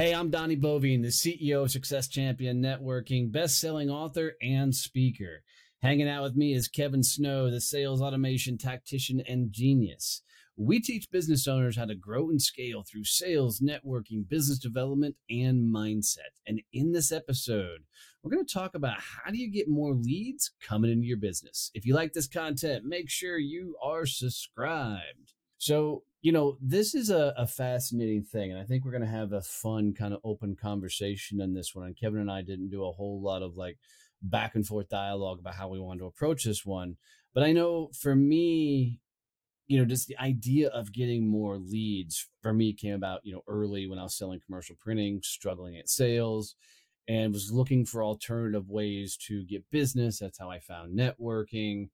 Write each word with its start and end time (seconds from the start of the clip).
Hey, 0.00 0.14
I'm 0.14 0.30
Donnie 0.30 0.56
Boivin, 0.56 1.02
the 1.02 1.08
CEO 1.08 1.64
of 1.64 1.70
Success 1.70 2.08
Champion 2.08 2.62
Networking, 2.62 3.30
best-selling 3.30 3.90
author 3.90 4.32
and 4.40 4.74
speaker. 4.74 5.42
Hanging 5.82 6.08
out 6.08 6.22
with 6.22 6.34
me 6.34 6.54
is 6.54 6.68
Kevin 6.68 7.02
Snow, 7.02 7.50
the 7.50 7.60
sales 7.60 8.00
automation 8.00 8.56
tactician 8.56 9.20
and 9.28 9.52
genius. 9.52 10.22
We 10.56 10.80
teach 10.80 11.10
business 11.10 11.46
owners 11.46 11.76
how 11.76 11.84
to 11.84 11.94
grow 11.94 12.30
and 12.30 12.40
scale 12.40 12.82
through 12.82 13.04
sales, 13.04 13.60
networking, 13.60 14.26
business 14.26 14.58
development, 14.58 15.16
and 15.28 15.70
mindset. 15.70 16.32
And 16.46 16.62
in 16.72 16.92
this 16.92 17.12
episode, 17.12 17.80
we're 18.22 18.32
going 18.32 18.46
to 18.46 18.54
talk 18.54 18.74
about 18.74 19.00
how 19.00 19.30
do 19.30 19.36
you 19.36 19.52
get 19.52 19.68
more 19.68 19.92
leads 19.92 20.50
coming 20.66 20.90
into 20.90 21.08
your 21.08 21.18
business. 21.18 21.70
If 21.74 21.84
you 21.84 21.94
like 21.94 22.14
this 22.14 22.26
content, 22.26 22.86
make 22.86 23.10
sure 23.10 23.36
you 23.36 23.76
are 23.84 24.06
subscribed. 24.06 25.34
So, 25.58 26.04
you 26.22 26.32
know, 26.32 26.58
this 26.60 26.94
is 26.94 27.10
a, 27.10 27.32
a 27.36 27.46
fascinating 27.46 28.22
thing. 28.22 28.50
And 28.50 28.60
I 28.60 28.64
think 28.64 28.84
we're 28.84 28.90
going 28.90 29.02
to 29.02 29.08
have 29.08 29.32
a 29.32 29.40
fun, 29.40 29.94
kind 29.94 30.12
of 30.12 30.20
open 30.22 30.54
conversation 30.54 31.40
on 31.40 31.54
this 31.54 31.74
one. 31.74 31.86
And 31.86 31.96
Kevin 31.96 32.20
and 32.20 32.30
I 32.30 32.42
didn't 32.42 32.70
do 32.70 32.84
a 32.84 32.92
whole 32.92 33.22
lot 33.22 33.42
of 33.42 33.56
like 33.56 33.78
back 34.22 34.54
and 34.54 34.66
forth 34.66 34.88
dialogue 34.88 35.38
about 35.40 35.54
how 35.54 35.68
we 35.68 35.80
wanted 35.80 36.00
to 36.00 36.06
approach 36.06 36.44
this 36.44 36.66
one. 36.66 36.96
But 37.32 37.44
I 37.44 37.52
know 37.52 37.90
for 37.98 38.14
me, 38.14 39.00
you 39.66 39.78
know, 39.78 39.84
just 39.84 40.08
the 40.08 40.18
idea 40.18 40.68
of 40.68 40.92
getting 40.92 41.26
more 41.26 41.56
leads 41.56 42.28
for 42.42 42.52
me 42.52 42.72
came 42.72 42.94
about, 42.94 43.20
you 43.24 43.32
know, 43.32 43.42
early 43.46 43.86
when 43.86 43.98
I 43.98 44.02
was 44.02 44.16
selling 44.16 44.40
commercial 44.44 44.76
printing, 44.78 45.20
struggling 45.22 45.78
at 45.78 45.88
sales, 45.88 46.56
and 47.08 47.32
was 47.32 47.52
looking 47.52 47.86
for 47.86 48.04
alternative 48.04 48.68
ways 48.68 49.16
to 49.28 49.44
get 49.44 49.70
business. 49.70 50.18
That's 50.18 50.38
how 50.38 50.50
I 50.50 50.58
found 50.58 50.98
networking 50.98 51.88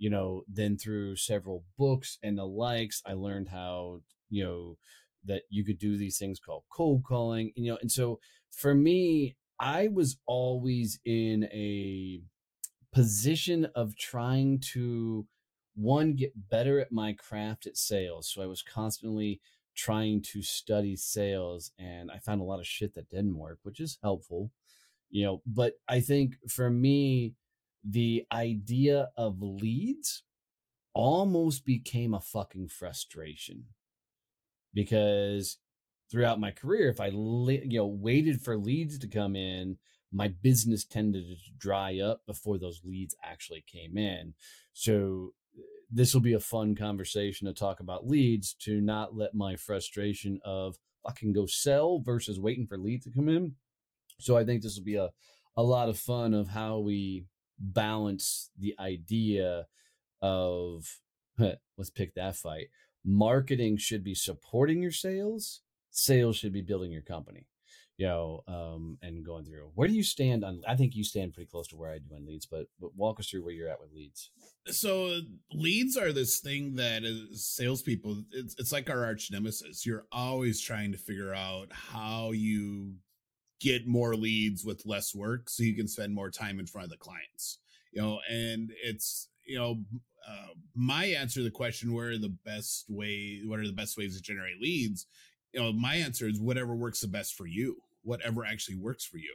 you 0.00 0.08
know, 0.08 0.42
then 0.48 0.78
through 0.78 1.14
several 1.14 1.62
books 1.78 2.18
and 2.22 2.36
the 2.36 2.46
likes, 2.46 3.02
I 3.06 3.12
learned 3.12 3.48
how, 3.48 4.00
you 4.30 4.42
know, 4.42 4.78
that 5.26 5.42
you 5.50 5.62
could 5.62 5.78
do 5.78 5.98
these 5.98 6.16
things 6.18 6.40
called 6.40 6.62
cold 6.72 7.04
calling, 7.04 7.52
you 7.54 7.70
know, 7.70 7.78
and 7.82 7.92
so 7.92 8.18
for 8.50 8.74
me, 8.74 9.36
I 9.60 9.88
was 9.88 10.16
always 10.24 10.98
in 11.04 11.44
a 11.52 12.22
position 12.94 13.68
of 13.74 13.94
trying 13.94 14.60
to 14.72 15.26
one 15.74 16.14
get 16.14 16.48
better 16.48 16.80
at 16.80 16.90
my 16.90 17.12
craft 17.12 17.66
at 17.66 17.76
sales. 17.76 18.32
So 18.32 18.40
I 18.42 18.46
was 18.46 18.62
constantly 18.62 19.38
trying 19.76 20.22
to 20.32 20.40
study 20.40 20.96
sales 20.96 21.72
and 21.78 22.10
I 22.10 22.18
found 22.18 22.40
a 22.40 22.44
lot 22.44 22.58
of 22.58 22.66
shit 22.66 22.94
that 22.94 23.10
didn't 23.10 23.36
work, 23.36 23.58
which 23.64 23.80
is 23.80 23.98
helpful, 24.02 24.50
you 25.10 25.26
know, 25.26 25.42
but 25.46 25.74
I 25.86 26.00
think 26.00 26.36
for 26.48 26.70
me 26.70 27.34
the 27.84 28.24
idea 28.32 29.10
of 29.16 29.40
leads 29.40 30.22
almost 30.94 31.64
became 31.64 32.14
a 32.14 32.20
fucking 32.20 32.68
frustration. 32.68 33.64
Because 34.74 35.58
throughout 36.10 36.40
my 36.40 36.50
career 36.50 36.88
if 36.88 37.00
i 37.00 37.06
you 37.06 37.78
know 37.78 37.86
waited 37.86 38.40
for 38.40 38.56
leads 38.56 38.98
to 38.98 39.06
come 39.06 39.36
in 39.36 39.76
my 40.12 40.28
business 40.28 40.84
tended 40.84 41.24
to 41.24 41.36
dry 41.58 42.00
up 42.00 42.22
before 42.26 42.58
those 42.58 42.80
leads 42.84 43.14
actually 43.22 43.64
came 43.66 43.96
in. 43.96 44.34
So 44.72 45.34
this 45.90 46.14
will 46.14 46.20
be 46.20 46.32
a 46.32 46.40
fun 46.40 46.74
conversation 46.74 47.46
to 47.46 47.52
talk 47.52 47.80
about 47.80 48.06
leads 48.06 48.54
to 48.54 48.80
not 48.80 49.16
let 49.16 49.34
my 49.34 49.56
frustration 49.56 50.40
of 50.44 50.76
fucking 51.06 51.32
go 51.32 51.46
sell 51.46 52.00
versus 52.00 52.40
waiting 52.40 52.66
for 52.66 52.78
leads 52.78 53.04
to 53.04 53.12
come 53.12 53.28
in. 53.28 53.54
So 54.18 54.36
i 54.36 54.44
think 54.44 54.62
this 54.62 54.76
will 54.76 54.84
be 54.84 54.96
a 54.96 55.10
a 55.56 55.62
lot 55.62 55.88
of 55.88 55.98
fun 55.98 56.32
of 56.32 56.48
how 56.48 56.78
we 56.78 57.24
balance 57.60 58.50
the 58.58 58.74
idea 58.80 59.66
of 60.22 60.98
let's 61.38 61.90
pick 61.90 62.14
that 62.14 62.36
fight. 62.36 62.68
Marketing 63.04 63.76
should 63.76 64.04
be 64.04 64.14
supporting 64.14 64.82
your 64.82 64.92
sales. 64.92 65.60
Sales 65.90 66.36
should 66.36 66.52
be 66.52 66.62
building 66.62 66.92
your 66.92 67.02
company. 67.02 67.46
You 67.96 68.06
know, 68.06 68.40
um, 68.48 68.96
and 69.02 69.22
going 69.22 69.44
through 69.44 69.72
where 69.74 69.86
do 69.86 69.92
you 69.92 70.02
stand 70.02 70.42
on? 70.42 70.62
I 70.66 70.74
think 70.74 70.96
you 70.96 71.04
stand 71.04 71.34
pretty 71.34 71.50
close 71.50 71.68
to 71.68 71.76
where 71.76 71.92
I 71.92 71.98
do 71.98 72.14
on 72.14 72.24
leads, 72.24 72.46
but 72.46 72.64
but 72.80 72.96
walk 72.96 73.20
us 73.20 73.28
through 73.28 73.44
where 73.44 73.52
you're 73.52 73.68
at 73.68 73.78
with 73.78 73.92
leads. 73.92 74.30
So 74.68 75.20
leads 75.52 75.98
are 75.98 76.10
this 76.10 76.40
thing 76.40 76.76
that 76.76 77.02
salespeople, 77.34 78.24
it's 78.32 78.54
it's 78.58 78.72
like 78.72 78.88
our 78.88 79.04
arch 79.04 79.30
nemesis. 79.30 79.84
You're 79.84 80.06
always 80.10 80.62
trying 80.62 80.92
to 80.92 80.98
figure 80.98 81.34
out 81.34 81.68
how 81.72 82.30
you 82.30 82.94
get 83.60 83.86
more 83.86 84.16
leads 84.16 84.64
with 84.64 84.86
less 84.86 85.14
work 85.14 85.48
so 85.50 85.62
you 85.62 85.74
can 85.74 85.86
spend 85.86 86.14
more 86.14 86.30
time 86.30 86.58
in 86.58 86.66
front 86.66 86.84
of 86.84 86.90
the 86.90 86.96
clients 86.96 87.58
you 87.92 88.00
know 88.00 88.18
and 88.28 88.72
it's 88.82 89.28
you 89.46 89.58
know 89.58 89.78
uh, 90.28 90.48
my 90.74 91.06
answer 91.06 91.40
to 91.40 91.44
the 91.44 91.50
question 91.50 91.92
where 91.92 92.10
are 92.10 92.18
the 92.18 92.36
best 92.44 92.86
way 92.88 93.40
what 93.44 93.58
are 93.58 93.66
the 93.66 93.72
best 93.72 93.96
ways 93.96 94.16
to 94.16 94.22
generate 94.22 94.60
leads? 94.60 95.06
You 95.52 95.60
know 95.60 95.72
my 95.72 95.96
answer 95.96 96.28
is 96.28 96.40
whatever 96.40 96.74
works 96.74 97.00
the 97.00 97.08
best 97.08 97.34
for 97.34 97.46
you 97.46 97.76
whatever 98.02 98.44
actually 98.44 98.76
works 98.76 99.04
for 99.04 99.18
you. 99.18 99.34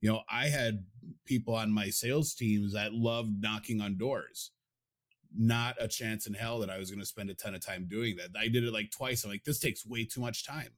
You 0.00 0.10
know 0.10 0.20
i 0.30 0.46
had 0.46 0.84
people 1.24 1.54
on 1.54 1.72
my 1.72 1.88
sales 1.88 2.34
teams 2.34 2.74
that 2.74 2.92
loved 2.92 3.40
knocking 3.40 3.80
on 3.80 3.96
doors. 3.96 4.50
Not 5.36 5.76
a 5.80 5.88
chance 5.88 6.26
in 6.26 6.34
hell 6.34 6.58
that 6.60 6.70
i 6.70 6.78
was 6.78 6.90
going 6.90 7.00
to 7.00 7.06
spend 7.06 7.30
a 7.30 7.34
ton 7.34 7.54
of 7.54 7.64
time 7.64 7.86
doing 7.88 8.16
that. 8.16 8.38
I 8.38 8.48
did 8.48 8.64
it 8.64 8.72
like 8.72 8.90
twice. 8.90 9.24
I'm 9.24 9.30
like 9.30 9.44
this 9.44 9.58
takes 9.58 9.86
way 9.86 10.04
too 10.04 10.20
much 10.20 10.46
time 10.46 10.70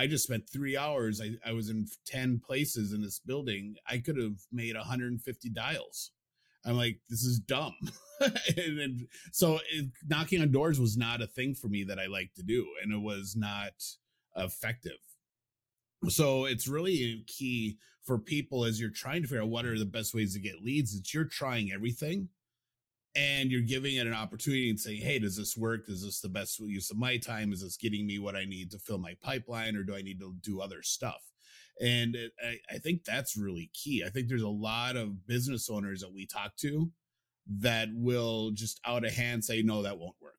I 0.00 0.06
just 0.06 0.24
spent 0.24 0.48
three 0.48 0.78
hours. 0.78 1.20
I, 1.20 1.32
I 1.46 1.52
was 1.52 1.68
in 1.68 1.86
10 2.06 2.40
places 2.40 2.94
in 2.94 3.02
this 3.02 3.18
building. 3.18 3.74
I 3.86 3.98
could 3.98 4.16
have 4.16 4.38
made 4.50 4.74
150 4.74 5.50
dials. 5.50 6.12
I'm 6.64 6.78
like, 6.78 7.00
this 7.10 7.22
is 7.22 7.38
dumb. 7.38 7.74
and, 8.20 8.78
and, 8.78 9.08
so 9.30 9.58
it, 9.70 9.90
knocking 10.08 10.40
on 10.40 10.52
doors 10.52 10.80
was 10.80 10.96
not 10.96 11.20
a 11.20 11.26
thing 11.26 11.54
for 11.54 11.68
me 11.68 11.84
that 11.84 11.98
I 11.98 12.06
like 12.06 12.32
to 12.36 12.42
do, 12.42 12.66
and 12.82 12.94
it 12.94 13.02
was 13.02 13.34
not 13.36 13.72
effective. 14.34 14.92
So 16.08 16.46
it's 16.46 16.66
really 16.66 17.22
key 17.26 17.76
for 18.02 18.18
people 18.18 18.64
as 18.64 18.80
you're 18.80 18.88
trying 18.88 19.20
to 19.20 19.28
figure 19.28 19.42
out 19.42 19.50
what 19.50 19.66
are 19.66 19.78
the 19.78 19.84
best 19.84 20.14
ways 20.14 20.32
to 20.32 20.40
get 20.40 20.62
leads. 20.62 20.94
It's 20.94 21.12
you're 21.12 21.24
trying 21.26 21.72
everything 21.72 22.30
and 23.14 23.50
you're 23.50 23.60
giving 23.60 23.96
it 23.96 24.06
an 24.06 24.14
opportunity 24.14 24.70
and 24.70 24.78
saying, 24.78 25.02
hey, 25.02 25.18
does 25.18 25.36
this 25.36 25.56
work? 25.56 25.88
Is 25.88 26.04
this 26.04 26.20
the 26.20 26.28
best 26.28 26.58
use 26.60 26.90
of 26.90 26.96
my 26.96 27.16
time? 27.16 27.52
Is 27.52 27.62
this 27.62 27.76
getting 27.76 28.06
me 28.06 28.18
what 28.18 28.36
I 28.36 28.44
need 28.44 28.70
to 28.70 28.78
fill 28.78 28.98
my 28.98 29.16
pipeline 29.22 29.76
or 29.76 29.82
do 29.82 29.96
I 29.96 30.02
need 30.02 30.20
to 30.20 30.34
do 30.40 30.60
other 30.60 30.82
stuff? 30.82 31.22
And 31.80 32.14
it, 32.14 32.32
I, 32.44 32.58
I 32.74 32.78
think 32.78 33.04
that's 33.04 33.36
really 33.36 33.70
key. 33.72 34.04
I 34.06 34.10
think 34.10 34.28
there's 34.28 34.42
a 34.42 34.48
lot 34.48 34.96
of 34.96 35.26
business 35.26 35.68
owners 35.70 36.00
that 36.02 36.12
we 36.12 36.26
talk 36.26 36.56
to 36.58 36.92
that 37.58 37.88
will 37.92 38.50
just 38.52 38.80
out 38.86 39.04
of 39.04 39.12
hand 39.12 39.44
say, 39.44 39.62
no, 39.62 39.82
that 39.82 39.98
won't 39.98 40.16
work. 40.20 40.34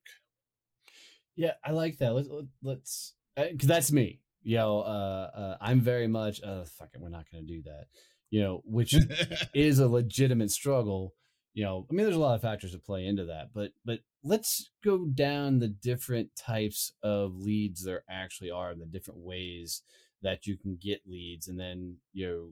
Yeah, 1.36 1.52
I 1.64 1.72
like 1.72 1.98
that. 1.98 2.14
Let's 2.14 2.28
let's 2.62 3.14
because 3.36 3.68
that's 3.68 3.92
me. 3.92 4.20
You 4.42 4.58
know, 4.58 4.80
uh, 4.80 5.30
uh, 5.34 5.56
I'm 5.60 5.80
very 5.80 6.06
much. 6.08 6.42
Uh, 6.42 6.64
fuck 6.64 6.90
it, 6.94 7.00
we're 7.00 7.08
not 7.08 7.30
going 7.30 7.46
to 7.46 7.52
do 7.52 7.62
that. 7.62 7.86
You 8.30 8.42
know, 8.42 8.62
which 8.64 8.94
is 9.54 9.78
a 9.78 9.88
legitimate 9.88 10.50
struggle. 10.50 11.14
You 11.54 11.64
know, 11.64 11.86
I 11.90 11.94
mean, 11.94 12.04
there's 12.04 12.16
a 12.16 12.20
lot 12.20 12.34
of 12.34 12.42
factors 12.42 12.72
that 12.72 12.84
play 12.84 13.06
into 13.06 13.26
that, 13.26 13.50
but 13.54 13.72
but 13.84 14.00
let's 14.24 14.70
go 14.82 15.04
down 15.06 15.58
the 15.58 15.68
different 15.68 16.34
types 16.36 16.92
of 17.02 17.36
leads 17.36 17.84
there 17.84 18.04
actually 18.08 18.50
are, 18.50 18.74
the 18.74 18.86
different 18.86 19.20
ways 19.20 19.82
that 20.22 20.46
you 20.46 20.56
can 20.56 20.78
get 20.80 21.02
leads, 21.06 21.48
and 21.48 21.60
then 21.60 21.96
you 22.12 22.26
know, 22.26 22.48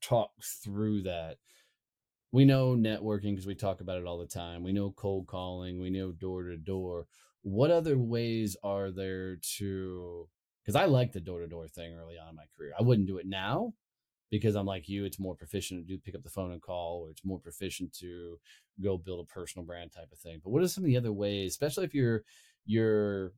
talk 0.00 0.30
through 0.42 1.02
that 1.02 1.38
we 2.32 2.44
know 2.44 2.76
networking 2.76 3.32
because 3.32 3.46
we 3.46 3.54
talk 3.54 3.80
about 3.80 3.98
it 3.98 4.06
all 4.06 4.18
the 4.18 4.26
time. 4.26 4.62
We 4.62 4.72
know 4.72 4.90
cold 4.90 5.26
calling, 5.26 5.80
we 5.80 5.90
know 5.90 6.12
door 6.12 6.42
to 6.44 6.56
door. 6.56 7.06
What 7.42 7.70
other 7.70 7.96
ways 7.96 8.56
are 8.62 8.90
there 8.90 9.36
to 9.58 10.28
because 10.62 10.76
I 10.76 10.86
like 10.86 11.12
the 11.12 11.20
door 11.20 11.40
to 11.40 11.46
door 11.46 11.68
thing 11.68 11.94
early 11.94 12.16
on 12.18 12.30
in 12.30 12.36
my 12.36 12.44
career. 12.56 12.72
I 12.78 12.82
wouldn't 12.82 13.06
do 13.06 13.18
it 13.18 13.26
now 13.26 13.72
because 14.30 14.56
I'm 14.56 14.66
like 14.66 14.88
you, 14.88 15.04
it's 15.04 15.18
more 15.18 15.34
proficient 15.34 15.80
to 15.80 15.86
do 15.86 15.98
pick 15.98 16.14
up 16.14 16.22
the 16.22 16.30
phone 16.30 16.52
and 16.52 16.62
call, 16.62 17.02
or 17.04 17.10
it's 17.10 17.24
more 17.24 17.38
proficient 17.38 17.92
to 17.98 18.38
go 18.82 18.98
build 18.98 19.24
a 19.24 19.32
personal 19.32 19.64
brand 19.64 19.92
type 19.92 20.10
of 20.12 20.18
thing. 20.18 20.40
But 20.42 20.50
what 20.50 20.62
are 20.62 20.68
some 20.68 20.84
of 20.84 20.88
the 20.88 20.96
other 20.96 21.12
ways, 21.12 21.52
especially 21.52 21.84
if 21.84 21.94
your 21.94 22.24
your 22.64 23.32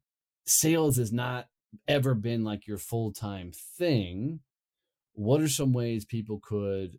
sales 0.46 0.96
has 0.96 1.12
not 1.12 1.48
ever 1.86 2.14
been 2.14 2.44
like 2.44 2.66
your 2.66 2.78
full 2.78 3.12
time 3.12 3.52
thing? 3.76 4.40
What 5.12 5.40
are 5.40 5.48
some 5.48 5.72
ways 5.72 6.04
people 6.04 6.40
could 6.42 6.98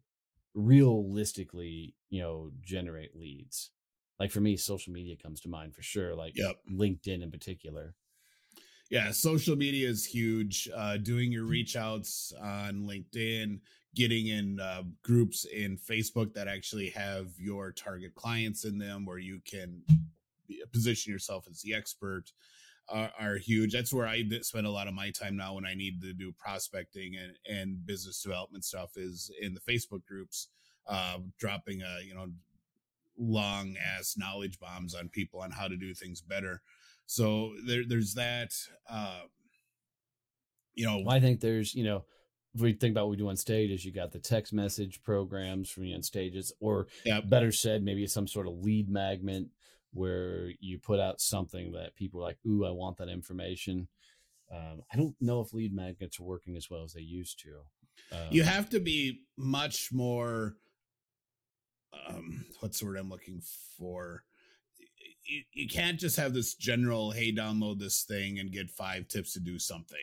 realistically, 0.53 1.95
you 2.09 2.21
know, 2.21 2.51
generate 2.61 3.15
leads? 3.15 3.71
Like 4.19 4.31
for 4.31 4.41
me, 4.41 4.57
social 4.57 4.91
media 4.91 5.15
comes 5.15 5.39
to 5.41 5.49
mind 5.49 5.73
for 5.73 5.81
sure, 5.81 6.15
like 6.15 6.33
yep. 6.35 6.57
LinkedIn 6.69 7.23
in 7.23 7.31
particular. 7.31 7.95
Yeah, 8.89 9.11
social 9.11 9.55
media 9.55 9.87
is 9.87 10.05
huge. 10.05 10.67
Uh, 10.75 10.97
doing 10.97 11.31
your 11.31 11.45
reach 11.45 11.75
outs 11.75 12.33
on 12.41 12.87
LinkedIn, 12.87 13.59
getting 13.95 14.27
in 14.27 14.59
uh, 14.59 14.83
groups 15.03 15.45
in 15.45 15.77
Facebook 15.77 16.33
that 16.33 16.47
actually 16.47 16.89
have 16.89 17.27
your 17.37 17.71
target 17.71 18.13
clients 18.15 18.65
in 18.65 18.77
them 18.77 19.05
where 19.05 19.17
you 19.17 19.41
can 19.45 19.81
position 20.71 21.11
yourself 21.11 21.45
as 21.49 21.61
the 21.61 21.73
expert 21.73 22.31
are, 22.87 23.11
are, 23.19 23.35
huge. 23.37 23.73
That's 23.73 23.93
where 23.93 24.07
I 24.07 24.23
spend 24.41 24.65
a 24.65 24.71
lot 24.71 24.87
of 24.87 24.93
my 24.93 25.11
time 25.11 25.37
now 25.37 25.53
when 25.53 25.65
I 25.65 25.75
need 25.75 26.01
to 26.01 26.13
do 26.13 26.31
prospecting 26.31 27.15
and, 27.15 27.57
and 27.57 27.85
business 27.85 28.21
development 28.21 28.65
stuff 28.65 28.91
is 28.95 29.31
in 29.41 29.53
the 29.53 29.59
Facebook 29.59 30.05
groups, 30.05 30.47
uh, 30.87 31.17
dropping 31.37 31.81
a, 31.81 32.03
you 32.03 32.15
know, 32.15 32.27
long 33.17 33.75
ass 33.97 34.15
knowledge 34.17 34.59
bombs 34.59 34.95
on 34.95 35.09
people 35.09 35.41
on 35.41 35.51
how 35.51 35.67
to 35.67 35.75
do 35.75 35.93
things 35.93 36.21
better. 36.21 36.61
So 37.05 37.53
there, 37.65 37.83
there's 37.87 38.13
that, 38.15 38.53
uh, 38.89 39.21
you 40.73 40.85
know, 40.85 41.03
I 41.07 41.19
think 41.19 41.41
there's, 41.41 41.75
you 41.75 41.83
know, 41.83 42.05
if 42.55 42.61
we 42.61 42.73
think 42.73 42.93
about 42.93 43.05
what 43.05 43.11
we 43.11 43.17
do 43.17 43.29
on 43.29 43.37
stage 43.37 43.69
is 43.69 43.85
you 43.85 43.91
got 43.91 44.11
the 44.11 44.19
text 44.19 44.53
message 44.53 45.03
programs 45.03 45.69
from 45.69 45.83
you 45.83 45.95
on 45.95 46.01
stages 46.01 46.51
or 46.59 46.87
yep. 47.05 47.29
better 47.29 47.51
said, 47.51 47.83
maybe 47.83 48.07
some 48.07 48.27
sort 48.27 48.47
of 48.47 48.59
lead 48.59 48.89
magnet 48.89 49.45
where 49.91 50.51
you 50.59 50.79
put 50.79 50.99
out 50.99 51.21
something 51.21 51.71
that 51.73 51.95
people 51.95 52.21
are 52.21 52.23
like, 52.23 52.37
"Ooh, 52.45 52.65
I 52.65 52.71
want 52.71 52.97
that 52.97 53.09
information." 53.09 53.87
Um, 54.51 54.81
I 54.91 54.97
don't 54.97 55.15
know 55.21 55.41
if 55.41 55.53
lead 55.53 55.73
magnets 55.73 56.19
are 56.19 56.23
working 56.23 56.55
as 56.55 56.69
well 56.69 56.83
as 56.83 56.93
they 56.93 57.01
used 57.01 57.39
to. 57.39 57.61
Um, 58.11 58.27
you 58.31 58.43
have 58.43 58.69
to 58.69 58.79
be 58.79 59.21
much 59.37 59.91
more. 59.91 60.55
Um, 62.07 62.45
what's 62.59 62.79
the 62.79 62.85
word 62.85 62.97
I'm 62.97 63.09
looking 63.09 63.41
for? 63.77 64.23
You, 65.23 65.43
you 65.53 65.67
can't 65.67 65.99
just 65.99 66.17
have 66.17 66.33
this 66.33 66.55
general, 66.55 67.11
"Hey, 67.11 67.31
download 67.31 67.79
this 67.79 68.03
thing 68.03 68.39
and 68.39 68.51
get 68.51 68.71
five 68.71 69.07
tips 69.07 69.33
to 69.33 69.39
do 69.39 69.59
something." 69.59 69.97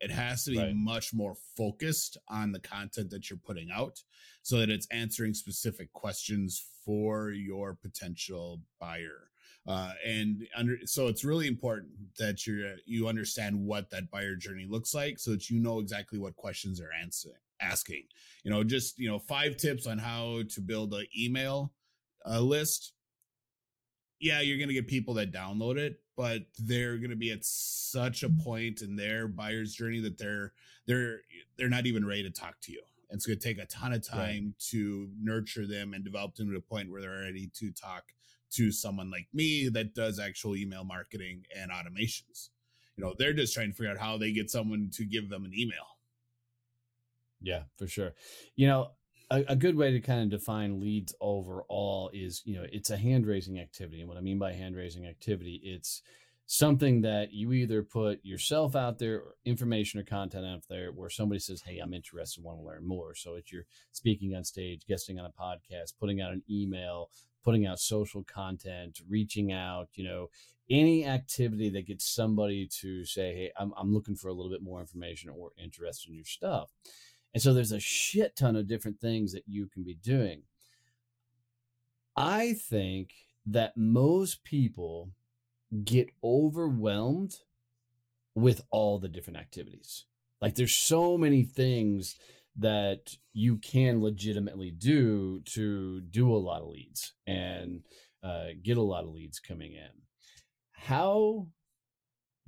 It 0.00 0.10
has 0.10 0.44
to 0.44 0.52
be 0.52 0.58
right. 0.58 0.74
much 0.74 1.12
more 1.12 1.34
focused 1.56 2.16
on 2.28 2.52
the 2.52 2.60
content 2.60 3.10
that 3.10 3.28
you're 3.28 3.38
putting 3.38 3.70
out 3.70 4.02
so 4.42 4.58
that 4.58 4.70
it's 4.70 4.86
answering 4.90 5.34
specific 5.34 5.92
questions 5.92 6.64
for 6.84 7.30
your 7.30 7.74
potential 7.74 8.62
buyer. 8.80 9.30
Uh, 9.66 9.92
and 10.06 10.46
under, 10.56 10.78
so 10.86 11.06
it's 11.06 11.22
really 11.22 11.46
important 11.46 11.90
that 12.18 12.46
you 12.46 12.74
you 12.86 13.06
understand 13.06 13.54
what 13.54 13.90
that 13.90 14.10
buyer 14.10 14.34
journey 14.34 14.66
looks 14.66 14.94
like 14.94 15.18
so 15.18 15.32
that 15.32 15.50
you 15.50 15.60
know 15.60 15.80
exactly 15.80 16.18
what 16.18 16.34
questions 16.34 16.78
they're 16.78 16.88
answering 16.98 17.36
asking 17.60 18.02
you 18.42 18.50
know 18.50 18.64
just 18.64 18.98
you 18.98 19.06
know 19.06 19.18
five 19.18 19.58
tips 19.58 19.86
on 19.86 19.98
how 19.98 20.40
to 20.48 20.62
build 20.62 20.94
an 20.94 21.04
email 21.16 21.74
uh, 22.26 22.40
list 22.40 22.94
yeah 24.18 24.40
you're 24.40 24.58
gonna 24.58 24.72
get 24.72 24.88
people 24.88 25.12
that 25.12 25.30
download 25.30 25.76
it 25.76 26.00
but 26.20 26.42
they're 26.58 26.98
gonna 26.98 27.16
be 27.16 27.32
at 27.32 27.42
such 27.42 28.22
a 28.22 28.28
mm-hmm. 28.28 28.42
point 28.42 28.82
in 28.82 28.94
their 28.94 29.26
buyer's 29.26 29.74
journey 29.74 30.00
that 30.00 30.18
they're 30.18 30.52
they're 30.86 31.20
they're 31.56 31.70
not 31.70 31.86
even 31.86 32.04
ready 32.04 32.22
to 32.22 32.30
talk 32.30 32.60
to 32.60 32.72
you 32.72 32.82
and 33.10 33.16
it's 33.16 33.26
going 33.26 33.38
to 33.38 33.44
take 33.44 33.58
a 33.58 33.66
ton 33.66 33.92
of 33.92 34.06
time 34.06 34.44
right. 34.46 34.58
to 34.70 35.08
nurture 35.20 35.66
them 35.66 35.94
and 35.94 36.04
develop 36.04 36.34
them 36.36 36.50
to 36.50 36.56
a 36.56 36.60
point 36.60 36.90
where 36.90 37.00
they're 37.00 37.22
ready 37.22 37.50
to 37.54 37.72
talk 37.72 38.04
to 38.52 38.70
someone 38.70 39.10
like 39.10 39.26
me 39.32 39.68
that 39.68 39.94
does 39.94 40.20
actual 40.20 40.56
email 40.56 40.84
marketing 40.84 41.44
and 41.56 41.70
automations. 41.72 42.50
You 42.96 43.04
know, 43.04 43.14
they're 43.18 43.32
just 43.32 43.52
trying 43.52 43.70
to 43.70 43.76
figure 43.76 43.90
out 43.90 43.98
how 43.98 44.16
they 44.16 44.32
get 44.32 44.50
someone 44.50 44.90
to 44.92 45.04
give 45.04 45.28
them 45.28 45.44
an 45.44 45.52
email. 45.56 45.98
Yeah, 47.40 47.62
for 47.76 47.86
sure. 47.86 48.12
You 48.54 48.68
know, 48.68 48.90
a, 49.30 49.44
a 49.48 49.56
good 49.56 49.76
way 49.76 49.92
to 49.92 50.00
kind 50.00 50.22
of 50.22 50.38
define 50.40 50.80
leads 50.80 51.14
overall 51.20 52.10
is, 52.12 52.42
you 52.44 52.56
know, 52.56 52.66
it's 52.70 52.90
a 52.90 52.96
hand 52.96 53.26
raising 53.26 53.58
activity. 53.60 54.00
And 54.00 54.08
what 54.08 54.18
I 54.18 54.22
mean 54.22 54.38
by 54.38 54.52
hand 54.52 54.76
raising 54.76 55.06
activity, 55.06 55.60
it's 55.62 56.02
something 56.46 57.02
that 57.02 57.32
you 57.32 57.52
either 57.52 57.82
put 57.82 58.18
yourself 58.24 58.74
out 58.74 58.98
there, 58.98 59.22
information 59.44 60.00
or 60.00 60.02
content 60.02 60.44
out 60.44 60.64
there, 60.68 60.90
where 60.90 61.08
somebody 61.08 61.38
says, 61.38 61.62
"Hey, 61.62 61.78
I'm 61.78 61.94
interested, 61.94 62.42
want 62.42 62.58
to 62.58 62.64
learn 62.64 62.86
more." 62.86 63.14
So 63.14 63.36
it's 63.36 63.52
you're 63.52 63.66
speaking 63.92 64.34
on 64.34 64.42
stage, 64.42 64.82
guesting 64.88 65.20
on 65.20 65.26
a 65.26 65.30
podcast, 65.30 65.92
putting 66.00 66.20
out 66.20 66.32
an 66.32 66.42
email, 66.50 67.10
putting 67.44 67.66
out 67.66 67.78
social 67.78 68.24
content, 68.24 69.00
reaching 69.08 69.52
out, 69.52 69.88
you 69.94 70.02
know, 70.02 70.28
any 70.68 71.06
activity 71.06 71.68
that 71.70 71.86
gets 71.86 72.04
somebody 72.12 72.66
to 72.80 73.04
say, 73.04 73.32
"Hey, 73.34 73.52
I'm 73.56 73.72
I'm 73.76 73.94
looking 73.94 74.16
for 74.16 74.26
a 74.26 74.34
little 74.34 74.50
bit 74.50 74.62
more 74.62 74.80
information 74.80 75.30
or 75.30 75.52
interested 75.56 76.10
in 76.10 76.16
your 76.16 76.24
stuff." 76.24 76.72
And 77.32 77.42
so 77.42 77.54
there's 77.54 77.72
a 77.72 77.80
shit 77.80 78.36
ton 78.36 78.56
of 78.56 78.66
different 78.66 79.00
things 79.00 79.32
that 79.32 79.44
you 79.46 79.66
can 79.66 79.84
be 79.84 79.94
doing. 79.94 80.42
I 82.16 82.54
think 82.54 83.12
that 83.46 83.76
most 83.76 84.44
people 84.44 85.10
get 85.84 86.10
overwhelmed 86.24 87.36
with 88.34 88.62
all 88.70 88.98
the 88.98 89.08
different 89.08 89.38
activities. 89.38 90.06
Like 90.40 90.54
there's 90.54 90.74
so 90.74 91.16
many 91.16 91.44
things 91.44 92.16
that 92.56 93.16
you 93.32 93.56
can 93.56 94.02
legitimately 94.02 94.70
do 94.72 95.40
to 95.46 96.00
do 96.00 96.34
a 96.34 96.36
lot 96.36 96.62
of 96.62 96.68
leads 96.68 97.12
and 97.26 97.82
uh, 98.22 98.48
get 98.62 98.76
a 98.76 98.82
lot 98.82 99.04
of 99.04 99.10
leads 99.10 99.38
coming 99.38 99.72
in. 99.72 99.90
How 100.72 101.46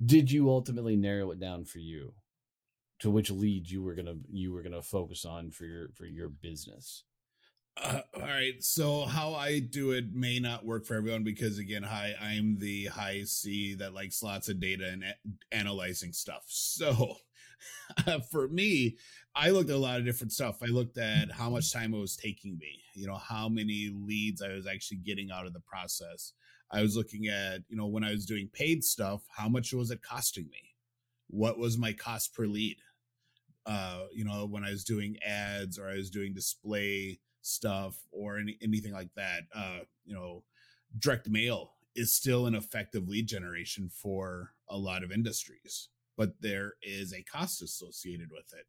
did 0.03 0.31
you 0.31 0.49
ultimately 0.49 0.95
narrow 0.95 1.31
it 1.31 1.39
down 1.39 1.65
for 1.65 1.79
you 1.79 2.13
to 3.03 3.11
which 3.11 3.29
leads 3.29 3.69
you 3.69 3.83
were 3.83 3.95
gonna 3.95 4.15
you 4.31 4.53
were 4.53 4.63
gonna 4.63 4.81
focus 4.81 5.25
on 5.25 5.51
for 5.51 5.65
your 5.65 5.89
for 5.89 6.05
your 6.05 6.29
business? 6.29 7.03
Uh, 7.75 7.99
all 8.15 8.21
right. 8.21 8.63
So 8.63 9.03
how 9.03 9.33
I 9.33 9.59
do 9.59 9.91
it 9.91 10.13
may 10.13 10.39
not 10.39 10.65
work 10.65 10.85
for 10.85 10.93
everyone 10.95 11.25
because 11.25 11.57
again, 11.57 11.83
hi, 11.83 12.13
I'm 12.21 12.57
the 12.59 12.85
high 12.85 13.23
C 13.25 13.73
that 13.75 13.93
likes 13.93 14.23
lots 14.23 14.47
of 14.47 14.61
data 14.61 14.87
and 14.87 15.03
a- 15.03 15.53
analyzing 15.53 16.13
stuff. 16.13 16.43
So 16.47 17.17
uh, 18.07 18.19
for 18.31 18.47
me, 18.47 18.95
I 19.35 19.49
looked 19.49 19.69
at 19.69 19.75
a 19.75 19.79
lot 19.79 19.99
of 19.99 20.05
different 20.05 20.31
stuff. 20.31 20.63
I 20.63 20.67
looked 20.67 20.97
at 20.97 21.29
how 21.29 21.49
much 21.49 21.73
time 21.73 21.93
it 21.93 21.99
was 21.99 22.15
taking 22.15 22.57
me, 22.57 22.79
you 22.93 23.05
know, 23.05 23.17
how 23.17 23.49
many 23.49 23.91
leads 23.93 24.41
I 24.41 24.53
was 24.53 24.65
actually 24.65 24.97
getting 24.97 25.29
out 25.29 25.45
of 25.45 25.51
the 25.51 25.59
process. 25.59 26.31
I 26.71 26.81
was 26.81 26.95
looking 26.95 27.27
at, 27.27 27.63
you 27.67 27.75
know, 27.75 27.87
when 27.87 28.05
I 28.05 28.11
was 28.11 28.25
doing 28.25 28.47
paid 28.53 28.81
stuff, 28.81 29.23
how 29.27 29.49
much 29.49 29.73
was 29.73 29.91
it 29.91 30.01
costing 30.01 30.45
me? 30.45 30.73
What 31.27 31.57
was 31.57 31.77
my 31.77 31.91
cost 31.91 32.33
per 32.33 32.45
lead? 32.45 32.77
Uh, 33.65 34.05
you 34.13 34.25
know, 34.25 34.45
when 34.45 34.63
I 34.63 34.71
was 34.71 34.83
doing 34.83 35.17
ads 35.25 35.79
or 35.79 35.87
I 35.87 35.95
was 35.95 36.09
doing 36.09 36.33
display 36.33 37.19
stuff 37.43 37.97
or 38.11 38.37
any, 38.39 38.57
anything 38.61 38.93
like 38.93 39.13
that. 39.15 39.41
Uh, 39.53 39.79
you 40.05 40.15
know, 40.15 40.43
direct 40.99 41.29
mail 41.29 41.73
is 41.95 42.13
still 42.13 42.47
an 42.47 42.55
effective 42.55 43.07
lead 43.07 43.27
generation 43.27 43.89
for 43.93 44.51
a 44.69 44.77
lot 44.77 45.03
of 45.03 45.11
industries, 45.11 45.89
but 46.17 46.33
there 46.41 46.73
is 46.81 47.13
a 47.13 47.23
cost 47.23 47.61
associated 47.61 48.29
with 48.31 48.51
it. 48.53 48.65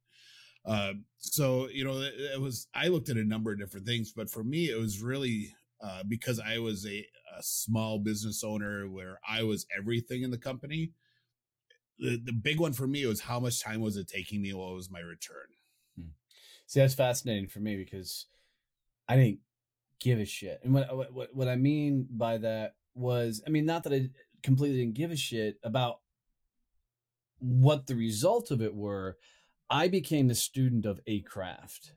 Uh, 0.67 0.95
so 1.19 1.69
you 1.69 1.85
know, 1.85 2.01
it, 2.01 2.41
was 2.41 2.69
I 2.75 2.89
looked 2.89 3.11
at 3.11 3.17
a 3.17 3.25
number 3.25 3.53
of 3.53 3.59
different 3.59 3.87
things, 3.87 4.13
but 4.13 4.31
for 4.31 4.45
me, 4.45 4.71
it 4.71 4.79
was 4.79 5.03
really 5.03 5.55
uh, 5.83 6.03
because 6.09 6.41
I 6.41 6.59
was 6.59 6.87
a, 6.87 7.07
a 7.39 7.43
small 7.43 7.99
business 7.99 8.43
owner 8.43 8.89
where 8.89 9.21
I 9.29 9.43
was 9.43 9.67
everything 9.77 10.23
in 10.23 10.31
the 10.31 10.39
company. 10.39 10.91
The, 11.99 12.21
the 12.23 12.33
big 12.33 12.61
one 12.61 12.73
for 12.73 12.87
me 12.87 13.07
was 13.07 13.21
how 13.21 13.41
much 13.41 13.63
time 13.63 13.81
was 13.81 13.97
it 13.97 14.09
taking 14.09 14.43
me? 14.43 14.53
What 14.53 14.75
was 14.75 14.91
my 14.91 15.01
return? 15.01 15.47
Hmm. 15.97 16.09
See, 16.67 16.81
that's 16.81 16.95
fascinating 16.95 17.49
for 17.49 17.61
me 17.61 17.77
because 17.77 18.27
I 19.09 19.17
didn't 19.17 19.41
give 20.01 20.19
a 20.19 20.25
shit. 20.25 20.61
And 20.63 20.75
what 20.75 21.13
what 21.13 21.35
what 21.35 21.49
I 21.49 21.57
mean 21.57 22.07
by 22.11 22.39
that 22.39 22.75
was, 22.95 23.43
I 23.47 23.51
mean, 23.51 23.67
not 23.67 23.85
that 23.85 23.93
I 23.93 24.11
completely 24.43 24.81
didn't 24.81 24.95
give 24.95 25.11
a 25.11 25.17
shit 25.17 25.59
about 25.63 26.01
what 27.39 27.87
the 27.87 27.95
result 27.95 28.51
of 28.51 28.63
it 28.63 28.75
were, 28.75 29.17
I 29.69 29.89
became 29.89 30.29
the 30.29 30.35
student 30.35 30.87
of 30.87 31.01
a 31.07 31.21
craft. 31.21 31.95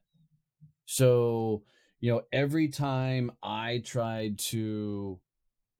So, 0.85 1.63
you 1.99 2.11
know, 2.11 2.23
every 2.31 2.69
time 2.69 3.31
I 3.43 3.81
tried 3.85 4.39
to 4.39 5.19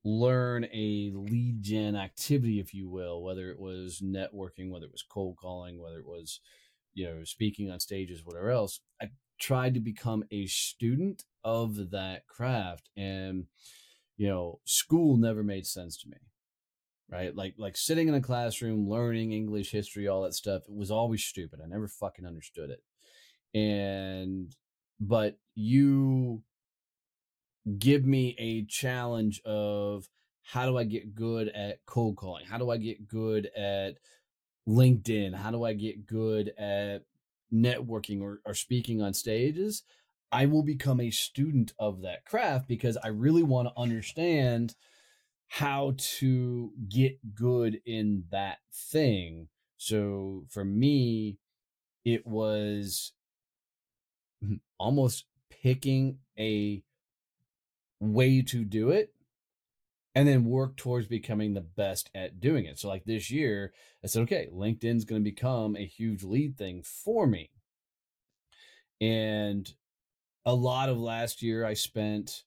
learn 0.04 0.66
a 0.66 1.12
lead 1.14 1.62
gen 1.62 1.96
activity, 1.96 2.60
if 2.60 2.74
you 2.74 2.90
will, 2.90 3.22
whether 3.22 3.50
it 3.50 3.60
was 3.60 4.02
networking, 4.04 4.70
whether 4.70 4.86
it 4.86 4.92
was 4.92 5.04
cold 5.08 5.38
calling, 5.38 5.82
whether 5.82 6.00
it 6.00 6.06
was, 6.06 6.40
you 6.94 7.06
know, 7.06 7.24
speaking 7.24 7.70
on 7.70 7.80
stages, 7.80 8.24
whatever 8.24 8.52
else, 8.52 8.80
I 9.02 9.10
tried 9.40 9.74
to 9.74 9.80
become 9.80 10.24
a 10.32 10.46
student 10.48 11.24
of 11.44 11.92
that 11.92 12.28
craft. 12.28 12.90
And, 12.96 13.46
you 14.18 14.28
know, 14.28 14.60
school 14.66 15.18
never 15.18 15.44
made 15.44 15.66
sense 15.66 15.98
to 15.98 16.10
me. 16.10 16.18
Right. 17.10 17.34
Like 17.34 17.54
like 17.58 17.78
sitting 17.78 18.10
in 18.10 18.16
a 18.16 18.22
classroom, 18.22 18.90
learning 18.90 19.32
English, 19.32 19.72
history, 19.72 20.10
all 20.10 20.24
that 20.24 20.34
stuff, 20.34 20.64
it 20.68 20.76
was 20.76 20.92
always 20.92 21.24
stupid. 21.24 21.60
I 21.64 21.68
never 21.68 21.88
fucking 21.88 22.26
understood 22.26 22.70
it. 22.70 22.84
And 23.58 24.54
but 25.00 25.38
you 25.56 26.44
give 27.80 28.06
me 28.06 28.36
a 28.38 28.64
challenge 28.66 29.42
of 29.46 30.08
how 30.44 30.66
do 30.66 30.78
I 30.78 30.86
get 30.86 31.14
good 31.14 31.50
at 31.50 31.86
cold 31.86 32.16
calling? 32.16 32.46
How 32.46 32.58
do 32.58 32.70
I 32.70 32.78
get 32.78 33.08
good 33.08 33.50
at 33.58 33.96
LinkedIn? 34.68 35.36
How 35.36 35.52
do 35.52 35.64
I 35.64 35.74
get 35.74 36.06
good 36.06 36.54
at 36.58 37.04
networking 37.54 38.22
or, 38.22 38.40
or 38.46 38.54
speaking 38.54 39.02
on 39.02 39.14
stages? 39.14 39.84
I 40.32 40.46
will 40.46 40.64
become 40.64 41.00
a 41.00 41.12
student 41.12 41.74
of 41.80 42.02
that 42.02 42.26
craft 42.26 42.68
because 42.68 42.98
I 42.98 43.10
really 43.10 43.44
want 43.44 43.68
to 43.68 43.82
understand 43.82 44.76
how 45.48 45.96
to 45.98 46.72
get 46.90 47.36
good 47.36 47.80
in 47.86 48.26
that 48.32 48.58
thing. 48.74 49.48
So 49.78 50.46
for 50.50 50.66
me, 50.66 51.38
it 52.04 52.26
was 52.26 53.14
hmm, 54.42 54.56
almost 54.78 55.26
picking 55.50 56.20
a 56.38 56.84
way 58.00 58.42
to 58.42 58.64
do 58.64 58.90
it 58.90 59.14
and 60.18 60.28
then 60.28 60.46
work 60.46 60.76
towards 60.78 61.08
becoming 61.08 61.54
the 61.54 61.62
best 61.62 62.10
at 62.16 62.40
doing 62.40 62.66
it. 62.66 62.80
So, 62.80 62.88
like 62.88 63.06
this 63.06 63.30
year, 63.30 63.72
I 64.04 64.08
said, 64.08 64.24
okay, 64.24 64.48
LinkedIn's 64.52 65.06
going 65.06 65.24
to 65.24 65.32
become 65.32 65.76
a 65.76 65.86
huge 65.86 66.24
lead 66.24 66.58
thing 66.58 66.82
for 66.84 67.28
me. 67.28 67.52
And 69.00 69.72
a 70.46 70.56
lot 70.56 70.90
of 70.90 70.98
last 70.98 71.44
year, 71.44 71.64
I 71.66 71.76
spent 71.76 72.44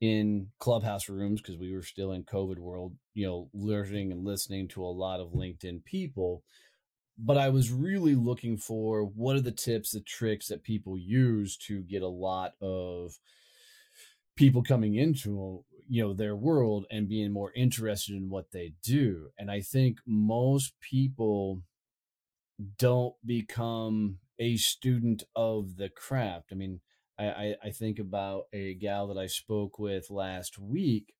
in 0.00 0.48
clubhouse 0.58 1.08
rooms 1.08 1.40
because 1.40 1.58
we 1.58 1.74
were 1.74 1.82
still 1.82 2.12
in 2.12 2.24
COVID 2.24 2.58
world, 2.58 2.94
you 3.14 3.26
know, 3.26 3.50
learning 3.52 4.12
and 4.12 4.24
listening 4.24 4.68
to 4.68 4.82
a 4.82 4.86
lot 4.86 5.20
of 5.20 5.32
LinkedIn 5.32 5.84
people. 5.84 6.44
But 7.18 7.38
I 7.38 7.48
was 7.48 7.72
really 7.72 8.14
looking 8.14 8.56
for 8.56 9.04
what 9.04 9.36
are 9.36 9.40
the 9.40 9.52
tips, 9.52 9.90
the 9.90 10.00
tricks 10.00 10.48
that 10.48 10.62
people 10.62 10.98
use 10.98 11.56
to 11.58 11.82
get 11.82 12.02
a 12.02 12.08
lot 12.08 12.52
of 12.60 13.18
people 14.36 14.62
coming 14.62 14.94
into 14.94 15.64
you 15.88 16.02
know 16.02 16.12
their 16.12 16.36
world 16.36 16.86
and 16.90 17.08
being 17.08 17.32
more 17.32 17.52
interested 17.54 18.14
in 18.14 18.28
what 18.28 18.50
they 18.52 18.72
do. 18.82 19.28
And 19.38 19.50
i 19.50 19.60
think 19.60 19.98
most 20.06 20.74
people 20.80 21.62
don't 22.78 23.14
become 23.24 24.18
a 24.38 24.56
student 24.56 25.22
of 25.34 25.76
the 25.76 25.88
craft. 25.88 26.48
I 26.52 26.54
mean 26.54 26.80
i 27.18 27.54
i 27.64 27.70
think 27.70 27.98
about 27.98 28.44
a 28.52 28.74
gal 28.74 29.06
that 29.08 29.18
i 29.18 29.26
spoke 29.26 29.78
with 29.78 30.10
last 30.10 30.58
week 30.58 31.14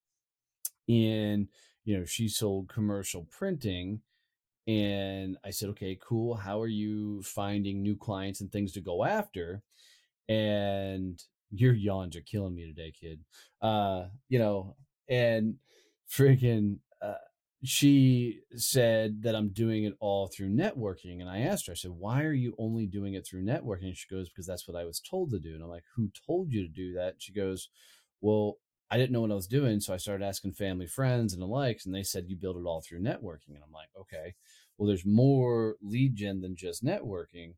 and 0.89 1.49
you 1.85 1.99
know 1.99 2.05
she 2.05 2.29
sold 2.29 2.69
commercial 2.69 3.27
printing. 3.31 4.01
And 4.67 5.37
i 5.45 5.51
said 5.51 5.69
okay 5.71 5.99
cool. 6.03 6.35
How 6.35 6.61
are 6.61 6.67
you 6.67 7.23
finding 7.23 7.83
new 7.83 7.97
clients 7.97 8.41
and 8.41 8.51
things 8.51 8.73
to 8.73 8.81
go 8.81 9.05
after? 9.05 9.63
And 10.29 11.23
your 11.61 11.75
yawns 11.75 12.17
are 12.17 12.23
killing 12.23 12.55
me 12.55 12.67
today, 12.67 12.93
kid. 12.99 13.21
Uh, 13.61 14.07
you 14.29 14.39
know, 14.39 14.77
and 15.09 15.57
freaking 16.11 16.79
uh, 17.03 17.15
she 17.65 18.41
said 18.55 19.23
that 19.23 19.35
I'm 19.35 19.49
doing 19.49 19.85
it 19.85 19.95
all 19.99 20.29
through 20.29 20.51
networking. 20.51 21.21
And 21.21 21.29
I 21.29 21.41
asked 21.41 21.67
her, 21.67 21.73
I 21.73 21.77
said, 21.77 21.91
why 21.91 22.23
are 22.23 22.33
you 22.33 22.55
only 22.59 22.87
doing 22.87 23.15
it 23.15 23.27
through 23.27 23.45
networking? 23.45 23.87
And 23.87 23.97
she 23.97 24.09
goes, 24.09 24.29
because 24.29 24.47
that's 24.47 24.69
what 24.69 24.77
I 24.77 24.85
was 24.85 25.01
told 25.01 25.31
to 25.31 25.39
do. 25.39 25.55
And 25.55 25.63
I'm 25.63 25.71
like, 25.71 25.85
who 25.95 26.11
told 26.27 26.53
you 26.53 26.63
to 26.63 26.73
do 26.73 26.93
that? 26.95 27.15
And 27.15 27.23
she 27.23 27.33
goes, 27.33 27.69
well, 28.21 28.59
I 28.91 28.99
didn't 28.99 29.13
know 29.13 29.21
what 29.21 29.33
I 29.33 29.37
was 29.37 29.49
doing. 29.49 29.81
So 29.81 29.93
I 29.93 29.97
started 29.97 30.25
asking 30.25 30.53
family, 30.53 30.87
friends, 30.87 31.33
and 31.33 31.43
the 31.43 31.47
likes. 31.47 31.87
And 31.87 31.95
they 31.95 32.03
said, 32.03 32.27
you 32.29 32.37
build 32.37 32.57
it 32.57 32.67
all 32.67 32.83
through 32.83 33.01
networking. 33.01 33.55
And 33.55 33.63
I'm 33.65 33.73
like, 33.73 33.89
okay, 33.99 34.35
well, 34.79 34.87
there's 34.87 35.07
more 35.07 35.77
lead 35.83 36.15
gen 36.15 36.43
than 36.43 36.57
just 36.57 36.85
networking. 36.85 37.55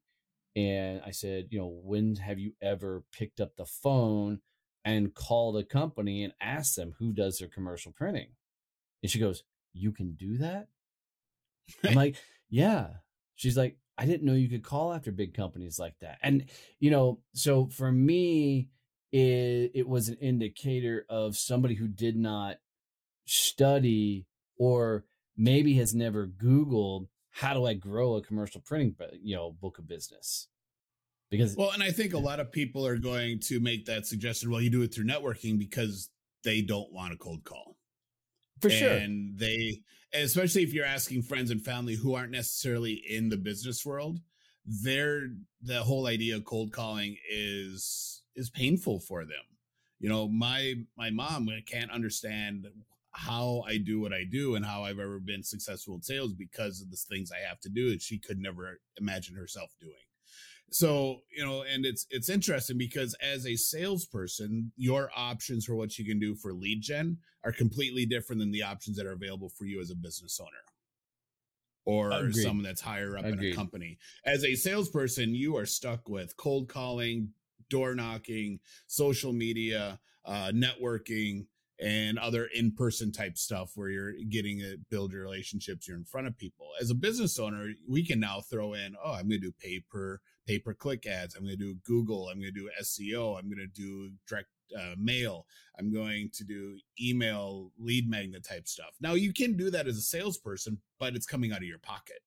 And 0.56 1.00
I 1.04 1.10
said, 1.10 1.48
you 1.50 1.58
know, 1.58 1.80
when 1.82 2.16
have 2.16 2.38
you 2.38 2.52
ever 2.60 3.04
picked 3.12 3.40
up 3.40 3.56
the 3.56 3.66
phone 3.66 4.40
and 4.84 5.14
called 5.14 5.56
a 5.56 5.64
company 5.64 6.24
and 6.24 6.32
asked 6.40 6.76
them 6.76 6.94
who 6.98 7.12
does 7.12 7.38
their 7.38 7.48
commercial 7.48 7.92
printing? 7.92 8.28
And 9.02 9.10
she 9.10 9.18
goes, 9.18 9.44
You 9.72 9.92
can 9.92 10.14
do 10.14 10.38
that? 10.38 10.68
I'm 11.84 11.94
like, 11.94 12.16
Yeah. 12.48 12.88
She's 13.36 13.56
like, 13.56 13.78
I 13.96 14.06
didn't 14.06 14.26
know 14.26 14.34
you 14.34 14.48
could 14.48 14.64
call 14.64 14.92
after 14.92 15.12
big 15.12 15.34
companies 15.34 15.78
like 15.78 15.94
that. 16.00 16.18
And, 16.22 16.46
you 16.80 16.90
know, 16.90 17.20
so 17.34 17.66
for 17.66 17.90
me, 17.90 18.68
it, 19.12 19.72
it 19.74 19.88
was 19.88 20.08
an 20.08 20.16
indicator 20.20 21.04
of 21.08 21.36
somebody 21.36 21.74
who 21.74 21.88
did 21.88 22.16
not 22.16 22.56
study 23.26 24.26
or 24.56 25.04
maybe 25.36 25.74
has 25.74 25.94
never 25.94 26.26
Googled 26.26 27.06
how 27.38 27.54
do 27.54 27.66
I 27.66 27.74
grow 27.74 28.16
a 28.16 28.22
commercial 28.22 28.60
printing, 28.60 28.96
uh, 29.00 29.06
you 29.22 29.36
know, 29.36 29.52
book 29.52 29.78
of 29.78 29.86
business? 29.86 30.48
Because 31.30 31.54
well, 31.56 31.70
and 31.70 31.82
I 31.82 31.92
think 31.92 32.12
a 32.12 32.18
lot 32.18 32.40
of 32.40 32.50
people 32.50 32.84
are 32.84 32.96
going 32.96 33.38
to 33.40 33.60
make 33.60 33.86
that 33.86 34.06
suggestion. 34.06 34.50
Well, 34.50 34.60
you 34.60 34.70
do 34.70 34.82
it 34.82 34.92
through 34.92 35.04
networking 35.04 35.56
because 35.56 36.10
they 36.42 36.62
don't 36.62 36.92
want 36.92 37.12
a 37.12 37.16
cold 37.16 37.44
call, 37.44 37.76
for 38.60 38.70
sure, 38.70 38.90
and 38.90 39.38
they, 39.38 39.82
especially 40.12 40.64
if 40.64 40.72
you're 40.72 40.86
asking 40.86 41.22
friends 41.22 41.50
and 41.52 41.62
family 41.62 41.94
who 41.94 42.14
aren't 42.14 42.32
necessarily 42.32 42.94
in 42.94 43.28
the 43.28 43.36
business 43.36 43.86
world, 43.86 44.18
they're 44.64 45.28
the 45.62 45.82
whole 45.82 46.06
idea 46.06 46.34
of 46.34 46.44
cold 46.44 46.72
calling 46.72 47.16
is 47.30 48.22
is 48.34 48.50
painful 48.50 48.98
for 48.98 49.24
them. 49.24 49.44
You 50.00 50.08
know, 50.08 50.26
my 50.26 50.74
my 50.96 51.10
mom 51.10 51.48
can't 51.66 51.92
understand 51.92 52.66
how 53.18 53.64
I 53.66 53.78
do 53.78 54.00
what 54.00 54.12
I 54.12 54.22
do 54.30 54.54
and 54.54 54.64
how 54.64 54.84
I've 54.84 55.00
ever 55.00 55.18
been 55.18 55.42
successful 55.42 55.96
in 55.96 56.02
sales 56.02 56.34
because 56.34 56.80
of 56.80 56.90
the 56.90 56.96
things 56.96 57.32
I 57.32 57.46
have 57.48 57.58
to 57.60 57.68
do 57.68 57.90
that 57.90 58.00
she 58.00 58.16
could 58.16 58.38
never 58.38 58.78
imagine 58.96 59.34
herself 59.34 59.74
doing. 59.80 59.94
So, 60.70 61.22
you 61.36 61.44
know, 61.44 61.62
and 61.62 61.84
it's 61.84 62.06
it's 62.10 62.28
interesting 62.28 62.78
because 62.78 63.16
as 63.20 63.44
a 63.44 63.56
salesperson, 63.56 64.70
your 64.76 65.10
options 65.16 65.64
for 65.64 65.74
what 65.74 65.98
you 65.98 66.04
can 66.04 66.20
do 66.20 66.36
for 66.36 66.52
lead 66.52 66.80
gen 66.82 67.18
are 67.44 67.50
completely 67.50 68.06
different 68.06 68.38
than 68.38 68.52
the 68.52 68.62
options 68.62 68.96
that 68.98 69.06
are 69.06 69.12
available 69.12 69.48
for 69.48 69.64
you 69.64 69.80
as 69.80 69.90
a 69.90 69.96
business 69.96 70.38
owner 70.40 70.50
or 71.84 72.12
Agreed. 72.12 72.42
someone 72.42 72.62
that's 72.62 72.82
higher 72.82 73.16
up 73.18 73.24
Agreed. 73.24 73.48
in 73.48 73.52
a 73.52 73.56
company. 73.56 73.98
As 74.24 74.44
a 74.44 74.54
salesperson, 74.54 75.34
you 75.34 75.56
are 75.56 75.66
stuck 75.66 76.08
with 76.08 76.36
cold 76.36 76.68
calling, 76.68 77.30
door 77.68 77.94
knocking, 77.94 78.60
social 78.86 79.32
media, 79.32 79.98
uh, 80.24 80.52
networking, 80.54 81.46
and 81.80 82.18
other 82.18 82.48
in-person 82.54 83.12
type 83.12 83.38
stuff 83.38 83.72
where 83.74 83.88
you're 83.88 84.12
getting 84.28 84.58
to 84.58 84.76
build 84.90 85.12
your 85.12 85.22
relationships 85.22 85.86
you're 85.86 85.96
in 85.96 86.04
front 86.04 86.26
of 86.26 86.36
people. 86.36 86.66
As 86.80 86.90
a 86.90 86.94
business 86.94 87.38
owner 87.38 87.70
we 87.88 88.04
can 88.04 88.20
now 88.20 88.40
throw 88.40 88.74
in 88.74 88.94
oh 89.02 89.12
i'm 89.12 89.28
going 89.28 89.40
to 89.40 89.46
do 89.46 89.52
pay 89.60 89.80
per 89.90 90.20
pay 90.46 90.58
per 90.58 90.74
click 90.74 91.06
ads. 91.06 91.34
I'm 91.34 91.44
going 91.44 91.56
to 91.56 91.64
do 91.64 91.76
google. 91.84 92.28
I'm 92.28 92.40
going 92.40 92.52
to 92.52 92.60
do 92.60 92.70
seo 92.82 93.38
i'm 93.38 93.48
going 93.48 93.58
to 93.58 93.66
do 93.66 94.10
direct 94.28 94.48
uh, 94.78 94.94
mail. 94.98 95.46
I'm 95.78 95.92
going 95.92 96.30
to 96.34 96.44
do 96.44 96.78
email 97.00 97.72
lead 97.78 98.08
magnet 98.08 98.44
type 98.44 98.68
stuff. 98.68 98.94
Now 99.00 99.14
you 99.14 99.32
can 99.32 99.56
do 99.56 99.70
that 99.70 99.86
as 99.86 99.96
a 99.96 100.02
salesperson 100.02 100.78
but 100.98 101.14
it's 101.14 101.26
coming 101.26 101.52
out 101.52 101.58
of 101.58 101.64
your 101.64 101.78
pocket 101.78 102.20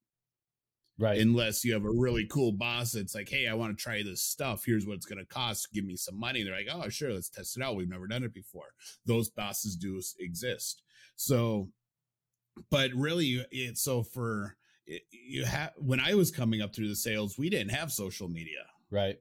Right. 1.02 1.20
Unless 1.20 1.66
you 1.66 1.74
have 1.74 1.84
a 1.84 1.92
really 1.92 2.28
cool 2.28 2.52
boss 2.52 2.92
that's 2.92 3.16
like, 3.16 3.28
hey, 3.28 3.48
I 3.48 3.56
want 3.56 3.76
to 3.76 3.84
try 3.84 4.04
this 4.04 4.22
stuff. 4.22 4.64
Here's 4.64 4.86
what 4.86 4.98
it's 4.98 5.08
going 5.08 5.18
to 5.18 5.26
cost. 5.26 5.74
Give 5.74 5.84
me 5.84 5.96
some 5.96 6.20
money. 6.20 6.44
They're 6.44 6.56
like, 6.56 6.68
oh, 6.72 6.90
sure, 6.90 7.12
let's 7.12 7.28
test 7.28 7.58
it 7.58 7.64
out. 7.64 7.76
We've 7.76 7.90
never 7.90 8.06
done 8.06 8.24
it 8.24 8.36
before. 8.36 8.68
Those 9.08 9.28
bosses 9.28 9.76
do 9.76 10.00
exist. 10.20 10.84
So, 11.16 11.70
but 12.70 12.92
really, 12.94 13.44
it's 13.50 13.82
so 13.82 14.04
for 14.04 14.56
you 15.10 15.44
have 15.46 15.72
when 15.78 16.00
I 16.00 16.14
was 16.14 16.30
coming 16.30 16.62
up 16.62 16.76
through 16.76 16.90
the 16.90 16.96
sales, 16.96 17.36
we 17.36 17.50
didn't 17.50 17.72
have 17.72 17.92
social 17.92 18.28
media. 18.28 18.66
Right. 18.92 19.18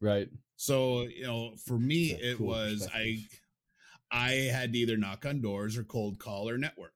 Right. 0.00 0.30
So, 0.56 1.02
you 1.02 1.24
know, 1.24 1.56
for 1.66 1.78
me, 1.78 2.12
it 2.12 2.38
cool 2.38 2.46
was 2.46 2.88
I 2.94 3.18
I 4.10 4.30
had 4.30 4.72
to 4.72 4.78
either 4.78 4.96
knock 4.96 5.26
on 5.26 5.42
doors 5.42 5.76
or 5.76 5.84
cold 5.84 6.18
call 6.18 6.48
or 6.48 6.56
network. 6.56 6.94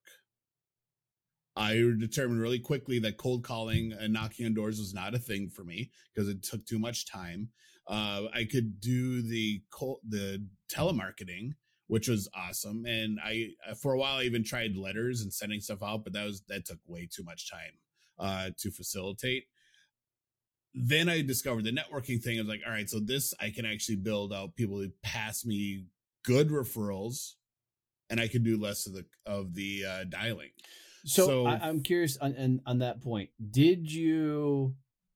I 1.56 1.74
determined 1.98 2.40
really 2.40 2.58
quickly 2.60 2.98
that 3.00 3.16
cold 3.16 3.44
calling 3.44 3.92
and 3.98 4.12
knocking 4.12 4.46
on 4.46 4.54
doors 4.54 4.78
was 4.78 4.94
not 4.94 5.14
a 5.14 5.18
thing 5.18 5.48
for 5.48 5.64
me 5.64 5.90
because 6.14 6.28
it 6.28 6.42
took 6.42 6.66
too 6.66 6.78
much 6.78 7.06
time. 7.06 7.48
Uh, 7.88 8.24
I 8.34 8.44
could 8.44 8.80
do 8.80 9.22
the 9.22 9.62
cold, 9.70 10.00
the 10.08 10.44
telemarketing, 10.68 11.52
which 11.88 12.08
was 12.08 12.28
awesome, 12.34 12.84
and 12.86 13.18
I 13.24 13.50
uh, 13.70 13.74
for 13.74 13.92
a 13.94 13.98
while 13.98 14.16
I 14.18 14.24
even 14.24 14.44
tried 14.44 14.76
letters 14.76 15.22
and 15.22 15.32
sending 15.32 15.60
stuff 15.60 15.82
out, 15.82 16.04
but 16.04 16.12
that 16.14 16.24
was 16.26 16.42
that 16.48 16.66
took 16.66 16.78
way 16.86 17.08
too 17.10 17.24
much 17.24 17.50
time. 17.50 17.72
uh, 18.18 18.50
to 18.58 18.70
facilitate. 18.70 19.44
Then 20.74 21.08
I 21.08 21.22
discovered 21.22 21.64
the 21.64 21.72
networking 21.72 22.22
thing. 22.22 22.38
I 22.38 22.42
was 22.42 22.48
like, 22.48 22.62
all 22.66 22.72
right, 22.72 22.88
so 22.88 23.00
this 23.00 23.32
I 23.40 23.50
can 23.50 23.64
actually 23.64 23.96
build 23.96 24.32
out 24.32 24.56
people 24.56 24.78
who 24.78 24.90
pass 25.02 25.44
me 25.44 25.86
good 26.24 26.50
referrals, 26.50 27.34
and 28.10 28.20
I 28.20 28.28
can 28.28 28.42
do 28.42 28.60
less 28.60 28.86
of 28.86 28.92
the 28.94 29.04
of 29.24 29.54
the 29.54 29.84
uh, 29.88 30.04
dialing. 30.04 30.50
So, 31.06 31.26
so 31.26 31.46
I, 31.46 31.68
am 31.68 31.82
curious 31.82 32.16
on, 32.16 32.34
on 32.36 32.60
on 32.66 32.78
that 32.80 33.00
point. 33.00 33.30
Did 33.50 33.90
you 33.90 34.74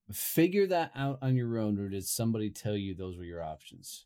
figure 0.09 0.65
that 0.67 0.91
out 0.95 1.19
on 1.21 1.35
your 1.35 1.57
own, 1.57 1.77
or 1.77 1.89
did 1.89 2.05
somebody 2.05 2.49
tell 2.49 2.77
you 2.77 2.95
those 2.95 3.17
were 3.17 3.25
your 3.25 3.43
options? 3.43 4.05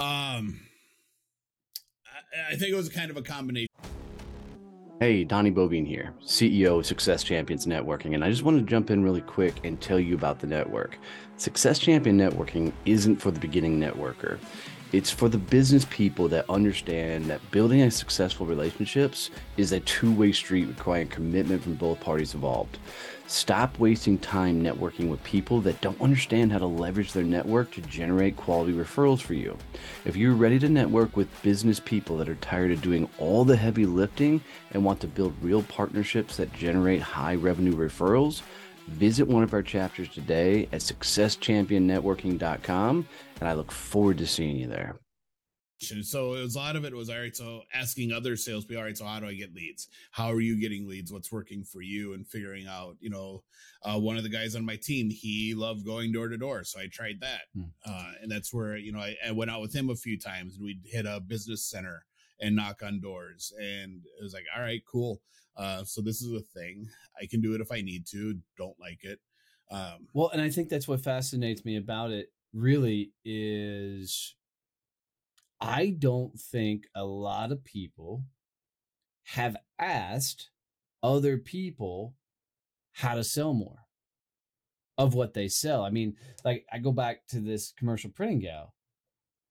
Um, 0.00 0.60
I, 2.34 2.52
I 2.52 2.56
think 2.56 2.72
it 2.72 2.76
was 2.76 2.88
kind 2.88 3.08
of 3.08 3.16
a 3.16 3.22
combination. 3.22 3.68
Hey, 4.98 5.22
Donnie 5.22 5.52
Boivin 5.52 5.86
here, 5.86 6.12
CEO 6.24 6.80
of 6.80 6.86
Success 6.86 7.22
Champions 7.22 7.64
Networking, 7.64 8.14
and 8.14 8.24
I 8.24 8.30
just 8.30 8.42
wanted 8.42 8.58
to 8.58 8.66
jump 8.66 8.90
in 8.90 9.04
really 9.04 9.20
quick 9.20 9.54
and 9.62 9.80
tell 9.80 10.00
you 10.00 10.16
about 10.16 10.40
the 10.40 10.48
network. 10.48 10.98
Success 11.36 11.78
Champion 11.78 12.18
Networking 12.18 12.72
isn't 12.84 13.18
for 13.18 13.30
the 13.30 13.38
beginning 13.38 13.78
networker. 13.78 14.40
It's 14.90 15.10
for 15.10 15.28
the 15.28 15.36
business 15.36 15.84
people 15.90 16.28
that 16.28 16.48
understand 16.48 17.26
that 17.26 17.50
building 17.50 17.82
a 17.82 17.90
successful 17.90 18.46
relationships 18.46 19.28
is 19.58 19.72
a 19.72 19.80
two-way 19.80 20.32
street 20.32 20.66
requiring 20.66 21.08
commitment 21.08 21.62
from 21.62 21.74
both 21.74 22.00
parties 22.00 22.32
involved. 22.32 22.78
Stop 23.26 23.78
wasting 23.78 24.16
time 24.16 24.62
networking 24.62 25.10
with 25.10 25.22
people 25.24 25.60
that 25.60 25.78
don't 25.82 26.00
understand 26.00 26.50
how 26.50 26.58
to 26.58 26.66
leverage 26.66 27.12
their 27.12 27.22
network 27.22 27.70
to 27.72 27.82
generate 27.82 28.38
quality 28.38 28.72
referrals 28.72 29.20
for 29.20 29.34
you. 29.34 29.58
If 30.06 30.16
you're 30.16 30.32
ready 30.32 30.58
to 30.60 30.70
network 30.70 31.14
with 31.18 31.42
business 31.42 31.78
people 31.80 32.16
that 32.16 32.28
are 32.30 32.36
tired 32.36 32.70
of 32.70 32.80
doing 32.80 33.10
all 33.18 33.44
the 33.44 33.56
heavy 33.56 33.84
lifting 33.84 34.40
and 34.70 34.82
want 34.82 35.00
to 35.00 35.06
build 35.06 35.34
real 35.42 35.64
partnerships 35.64 36.38
that 36.38 36.54
generate 36.54 37.02
high 37.02 37.34
revenue 37.34 37.76
referrals, 37.76 38.40
visit 38.88 39.28
one 39.28 39.42
of 39.42 39.54
our 39.54 39.62
chapters 39.62 40.08
today 40.08 40.68
at 40.72 40.80
successchampionnetworking.com 40.80 43.08
and 43.40 43.48
I 43.48 43.52
look 43.52 43.72
forward 43.72 44.18
to 44.18 44.26
seeing 44.26 44.56
you 44.56 44.66
there. 44.66 44.96
So 45.80 46.34
it 46.34 46.42
was 46.42 46.56
a 46.56 46.58
lot 46.58 46.74
of 46.74 46.84
it 46.84 46.92
was 46.92 47.08
all 47.08 47.20
right. 47.20 47.36
So 47.36 47.62
asking 47.72 48.10
other 48.10 48.36
salespeople, 48.36 48.80
all 48.80 48.84
right. 48.84 48.98
So 48.98 49.04
how 49.04 49.20
do 49.20 49.26
I 49.26 49.34
get 49.34 49.54
leads? 49.54 49.86
How 50.10 50.32
are 50.32 50.40
you 50.40 50.60
getting 50.60 50.88
leads? 50.88 51.12
What's 51.12 51.30
working 51.30 51.62
for 51.62 51.82
you? 51.82 52.14
And 52.14 52.26
figuring 52.26 52.66
out, 52.66 52.96
you 52.98 53.10
know, 53.10 53.44
uh, 53.82 53.98
one 53.98 54.16
of 54.16 54.22
the 54.22 54.28
guys 54.28 54.56
on 54.56 54.64
my 54.64 54.76
team, 54.76 55.10
he 55.10 55.54
loved 55.54 55.84
going 55.84 56.12
door 56.12 56.28
to 56.28 56.36
door, 56.36 56.64
so 56.64 56.80
I 56.80 56.88
tried 56.88 57.20
that, 57.20 57.42
hmm. 57.54 57.64
uh, 57.86 58.12
and 58.20 58.30
that's 58.30 58.52
where 58.52 58.76
you 58.76 58.92
know 58.92 58.98
I, 58.98 59.16
I, 59.26 59.30
went 59.30 59.50
out 59.50 59.60
with 59.60 59.72
him 59.72 59.90
a 59.90 59.96
few 59.96 60.18
times, 60.18 60.56
and 60.56 60.64
we'd 60.64 60.82
hit 60.84 61.06
a 61.06 61.20
business 61.20 61.64
center 61.64 62.04
and 62.40 62.56
knock 62.56 62.82
on 62.82 63.00
doors, 63.00 63.52
and 63.60 64.02
it 64.18 64.22
was 64.22 64.34
like, 64.34 64.46
all 64.54 64.62
right, 64.62 64.82
cool. 64.90 65.20
Uh, 65.58 65.84
so 65.84 66.00
this 66.00 66.22
is 66.22 66.32
a 66.32 66.58
thing. 66.58 66.88
I 67.20 67.26
can 67.26 67.40
do 67.40 67.54
it 67.54 67.60
if 67.60 67.72
I 67.72 67.80
need 67.80 68.06
to. 68.12 68.38
Don't 68.56 68.78
like 68.80 69.02
it. 69.02 69.18
Um, 69.70 70.06
well, 70.14 70.30
and 70.32 70.40
I 70.40 70.48
think 70.48 70.68
that's 70.68 70.88
what 70.88 71.02
fascinates 71.02 71.64
me 71.64 71.76
about 71.76 72.10
it 72.10 72.28
really 72.54 73.12
is 73.24 74.34
I 75.60 75.96
don't 75.98 76.38
think 76.38 76.86
a 76.94 77.04
lot 77.04 77.52
of 77.52 77.64
people 77.64 78.24
have 79.24 79.56
asked 79.78 80.50
other 81.02 81.36
people 81.36 82.14
how 82.92 83.14
to 83.14 83.24
sell 83.24 83.52
more 83.52 83.86
of 84.96 85.14
what 85.14 85.34
they 85.34 85.48
sell. 85.48 85.84
I 85.84 85.90
mean, 85.90 86.16
like 86.44 86.64
I 86.72 86.78
go 86.78 86.92
back 86.92 87.26
to 87.28 87.40
this 87.40 87.72
commercial 87.76 88.10
printing 88.10 88.40
gal. 88.40 88.74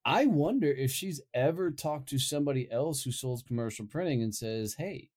I 0.04 0.26
wonder 0.26 0.68
if 0.68 0.92
she's 0.92 1.22
ever 1.34 1.70
talked 1.70 2.10
to 2.10 2.20
somebody 2.20 2.72
else 2.72 3.04
who 3.04 3.12
sells 3.12 3.44
commercial 3.44 3.86
printing 3.86 4.24
and 4.24 4.34
says, 4.34 4.76
"Hey, 4.76 5.10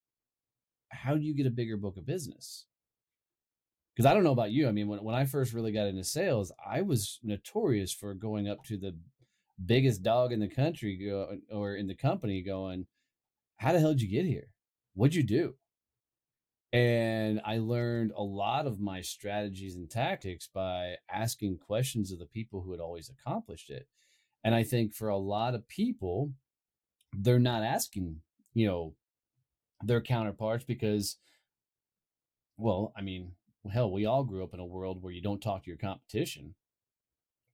how 0.90 1.14
do 1.14 1.22
you 1.22 1.34
get 1.34 1.46
a 1.46 1.50
bigger 1.50 1.76
book 1.76 1.96
of 1.96 2.06
business?" 2.06 2.66
because 3.94 4.10
I 4.10 4.14
don't 4.14 4.24
know 4.24 4.32
about 4.32 4.52
you. 4.52 4.66
I 4.66 4.72
mean, 4.72 4.88
when, 4.88 5.02
when 5.04 5.14
I 5.14 5.26
first 5.26 5.52
really 5.52 5.72
got 5.72 5.86
into 5.86 6.04
sales, 6.04 6.52
I 6.64 6.80
was 6.80 7.18
notorious 7.22 7.92
for 7.92 8.14
going 8.14 8.48
up 8.48 8.64
to 8.64 8.78
the 8.78 8.96
biggest 9.66 10.02
dog 10.02 10.32
in 10.32 10.40
the 10.40 10.48
country 10.48 10.96
go, 10.96 11.36
or 11.50 11.76
in 11.76 11.86
the 11.86 11.94
company 11.94 12.42
going, 12.42 12.86
How 13.58 13.72
the 13.72 13.80
hell 13.80 13.90
did 13.92 14.02
you 14.02 14.08
get 14.08 14.24
here? 14.24 14.48
What'd 14.94 15.14
you 15.14 15.22
do? 15.22 15.54
And 16.72 17.40
I 17.44 17.58
learned 17.58 18.12
a 18.16 18.22
lot 18.22 18.66
of 18.66 18.80
my 18.80 19.00
strategies 19.00 19.74
and 19.74 19.90
tactics 19.90 20.48
by 20.52 20.94
asking 21.10 21.58
questions 21.58 22.12
of 22.12 22.20
the 22.20 22.26
people 22.26 22.62
who 22.62 22.70
had 22.70 22.80
always 22.80 23.10
accomplished 23.10 23.70
it. 23.70 23.86
And 24.44 24.54
I 24.54 24.62
think 24.62 24.94
for 24.94 25.08
a 25.08 25.16
lot 25.18 25.54
of 25.54 25.68
people, 25.68 26.32
they're 27.12 27.40
not 27.40 27.64
asking, 27.64 28.20
you 28.54 28.66
know, 28.66 28.94
their 29.82 30.00
counterparts 30.00 30.64
because, 30.64 31.16
well, 32.56 32.92
I 32.96 33.02
mean, 33.02 33.32
hell, 33.70 33.90
we 33.90 34.06
all 34.06 34.24
grew 34.24 34.42
up 34.42 34.54
in 34.54 34.60
a 34.60 34.66
world 34.66 35.02
where 35.02 35.12
you 35.12 35.22
don't 35.22 35.42
talk 35.42 35.64
to 35.64 35.70
your 35.70 35.78
competition. 35.78 36.54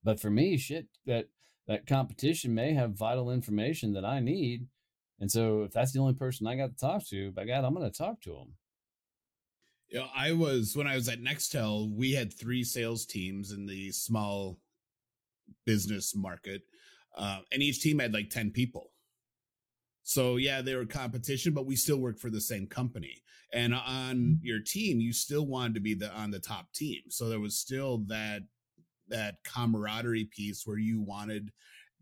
But 0.05 0.21
for 0.21 0.31
me, 0.31 0.57
shit, 0.57 0.87
that 1.07 1.29
that 1.67 1.87
competition 1.87 2.55
may 2.55 2.75
have 2.75 2.93
vital 2.93 3.31
information 3.31 3.93
that 3.95 4.05
I 4.05 4.21
need. 4.21 4.69
And 5.19 5.31
so 5.31 5.62
if 5.62 5.73
that's 5.73 5.93
the 5.93 5.99
only 5.99 6.15
person 6.15 6.47
I 6.47 6.57
got 6.57 6.71
to 6.71 6.77
talk 6.77 7.07
to, 7.09 7.33
by 7.33 7.45
God, 7.45 7.65
I'm 7.65 7.75
going 7.75 7.91
to 7.91 7.99
talk 7.99 8.21
to 8.23 8.31
them. 8.31 8.55
You 9.89 10.01
know, 10.01 10.07
I 10.15 10.33
was 10.33 10.77
when 10.77 10.87
I 10.87 10.95
was 10.95 11.09
at 11.09 11.23
Nextel, 11.23 11.93
we 11.93 12.12
had 12.12 12.33
three 12.33 12.65
sales 12.65 13.07
teams 13.07 13.53
in 13.53 13.67
the 13.67 13.93
small 13.93 14.59
business 15.65 16.15
market, 16.15 16.62
uh, 17.17 17.41
and 17.53 17.62
each 17.62 17.81
team 17.81 18.01
had 18.01 18.12
like 18.12 18.31
ten 18.31 18.51
people. 18.51 18.91
So 20.09 20.37
yeah, 20.37 20.62
they 20.62 20.77
were 20.77 20.87
competition, 20.87 21.53
but 21.53 21.66
we 21.66 21.75
still 21.75 21.97
worked 21.97 22.21
for 22.21 22.31
the 22.31 22.40
same 22.40 22.69
company. 22.69 23.25
And 23.53 23.75
on 23.75 24.16
mm-hmm. 24.16 24.35
your 24.40 24.61
team, 24.61 25.01
you 25.01 25.12
still 25.12 25.47
wanted 25.49 25.75
to 25.75 25.81
be 25.81 25.95
the 25.95 26.12
on 26.12 26.31
the 26.31 26.38
top 26.38 26.73
team. 26.73 27.01
So 27.09 27.29
there 27.29 27.40
was 27.40 27.59
still 27.59 28.05
that 28.07 28.42
that 29.09 29.38
camaraderie 29.45 30.31
piece 30.31 30.64
where 30.64 30.79
you 30.79 31.03
wanted 31.03 31.51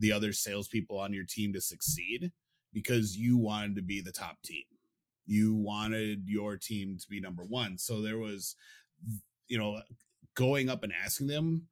the 0.00 0.12
other 0.12 0.34
salespeople 0.34 0.98
on 0.98 1.14
your 1.14 1.24
team 1.24 1.54
to 1.54 1.62
succeed 1.62 2.30
because 2.74 3.16
you 3.16 3.38
wanted 3.38 3.74
to 3.76 3.82
be 3.82 4.02
the 4.02 4.12
top 4.12 4.36
team. 4.42 4.64
You 5.24 5.54
wanted 5.54 6.24
your 6.26 6.58
team 6.58 6.98
to 7.00 7.08
be 7.08 7.20
number 7.20 7.44
one. 7.44 7.78
So 7.78 8.02
there 8.02 8.18
was, 8.18 8.54
you 9.48 9.56
know, 9.56 9.80
going 10.34 10.68
up 10.68 10.82
and 10.82 10.92
asking 10.92 11.28
them 11.28 11.68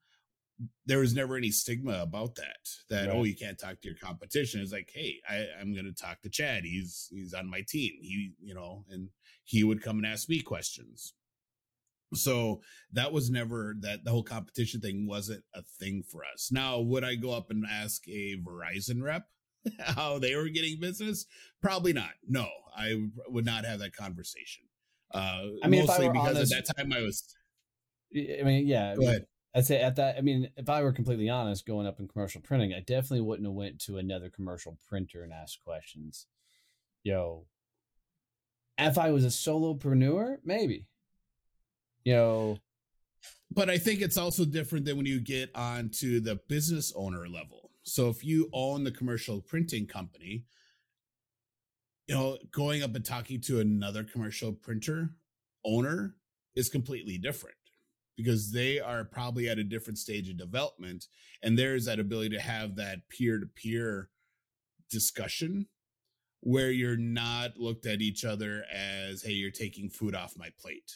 there 0.87 0.99
was 0.99 1.15
never 1.15 1.37
any 1.37 1.51
stigma 1.51 2.01
about 2.03 2.35
that 2.37 2.69
that 2.91 3.09
oh, 3.09 3.13
right. 3.13 3.19
oh 3.19 3.25
you 3.25 3.37
can't 3.37 3.59
talk 3.59 3.81
to 3.81 3.89
your 3.89 3.97
competition. 3.97 4.61
It's 4.61 4.73
like 4.73 4.91
hey 4.93 5.17
I, 5.29 5.47
i'm 5.61 5.73
going 5.73 5.87
to 5.87 5.93
talk 5.93 6.23
to 6.23 6.31
chad. 6.31 6.65
He's 6.65 7.09
he's 7.11 7.35
on 7.35 7.51
my 7.51 7.63
team. 7.69 7.93
He 8.01 8.33
you 8.41 8.55
know 8.55 8.85
and 8.91 9.09
he 9.45 9.65
would 9.65 9.83
come 9.83 9.97
and 9.97 10.07
ask 10.07 10.29
me 10.29 10.41
questions. 10.41 11.15
So 12.15 12.61
that 12.93 13.13
was 13.13 13.31
never 13.31 13.75
that 13.81 14.05
the 14.05 14.11
whole 14.11 14.23
competition 14.23 14.81
thing 14.81 15.07
wasn't 15.07 15.45
a 15.55 15.63
thing 15.81 16.03
for 16.11 16.23
us. 16.33 16.51
Now 16.53 16.81
would 16.81 17.05
i 17.05 17.15
go 17.15 17.33
up 17.33 17.51
and 17.51 17.65
ask 17.69 18.07
a 18.09 18.37
verizon 18.37 19.03
rep 19.03 19.27
how 19.81 20.19
they 20.19 20.37
were 20.37 20.49
getting 20.49 20.79
business? 20.81 21.27
Probably 21.61 21.93
not. 21.93 22.11
No 22.29 22.49
i 22.77 22.95
would 23.29 23.45
not 23.45 23.65
have 23.65 23.81
that 23.81 23.95
conversation. 23.95 24.65
Uh 25.13 25.43
i 25.63 25.69
mean 25.69 25.87
mostly 25.87 26.09
because 26.09 26.37
honest, 26.37 26.55
at 26.55 26.67
that 26.67 26.77
time 26.77 26.93
i 26.93 27.01
was 27.01 27.35
i 28.15 28.43
mean 28.43 28.67
yeah 28.67 28.95
go 28.97 29.07
ahead 29.07 29.27
I'd 29.55 29.67
say 29.67 29.83
at 29.83 29.97
that, 29.97 30.17
I 30.17 30.23
mean, 30.23 30.49
if 30.57 30.71
I 30.71 30.83
were 30.83 30.93
completely 30.93 31.29
honest, 31.29 31.67
going 31.67 31.87
up 31.87 32.01
in 32.01 32.09
commercial 32.09 32.41
printing, 32.41 32.73
I 32.73 32.81
definitely 32.81 33.21
wouldn't 33.21 33.47
have 33.47 33.55
went 33.55 33.79
to 33.81 33.99
another 33.99 34.31
commercial 34.31 34.79
printer 34.89 35.23
and 35.23 35.33
asked 35.33 35.63
questions. 35.63 36.27
Yo, 37.03 37.47
if 38.79 38.97
I 38.97 39.11
was 39.11 39.25
a 39.25 39.29
solopreneur, 39.29 40.39
maybe. 40.45 40.87
Yo, 42.05 42.59
but 43.51 43.69
I 43.69 43.77
think 43.77 44.01
it's 44.01 44.17
also 44.17 44.45
different 44.45 44.87
than 44.87 44.97
when 44.97 45.07
you 45.07 45.21
get 45.21 45.51
onto 45.55 46.21
the 46.21 46.37
business 46.49 46.93
owner 46.97 47.29
level. 47.29 47.71
So 47.83 48.09
if 48.09 48.25
you 48.25 48.49
own 48.53 48.85
the 48.85 48.91
commercial 48.91 49.41
printing 49.41 49.87
company, 49.87 50.45
you 52.07 52.15
know, 52.15 52.39
going 52.51 52.83
up 52.83 52.95
and 52.95 53.05
talking 53.05 53.41
to 53.43 53.61
another 53.61 54.03
commercial 54.03 54.53
printer 54.53 55.11
owner 55.65 56.15
is 56.55 56.69
completely 56.69 57.19
different 57.19 57.57
because 58.17 58.53
they 58.53 58.79
are 58.79 59.05
probably 59.05 59.49
at 59.49 59.59
a 59.59 59.65
different 59.65 59.99
stage 59.99 60.29
of 60.29 60.37
development 60.37 61.07
and 61.43 61.59
there's 61.59 61.85
that 61.87 62.01
ability 62.01 62.31
to 62.31 62.41
have 62.41 62.77
that 62.77 63.09
peer-to-peer 63.09 64.09
discussion 64.91 65.67
where 66.41 66.71
you're 66.71 66.97
not 66.97 67.57
looked 67.57 67.87
at 67.87 68.01
each 68.01 68.25
other 68.25 68.65
as 68.73 69.23
hey 69.23 69.33
you're 69.33 69.51
taking 69.51 69.89
food 69.89 70.15
off 70.15 70.35
my 70.37 70.49
plate 70.61 70.93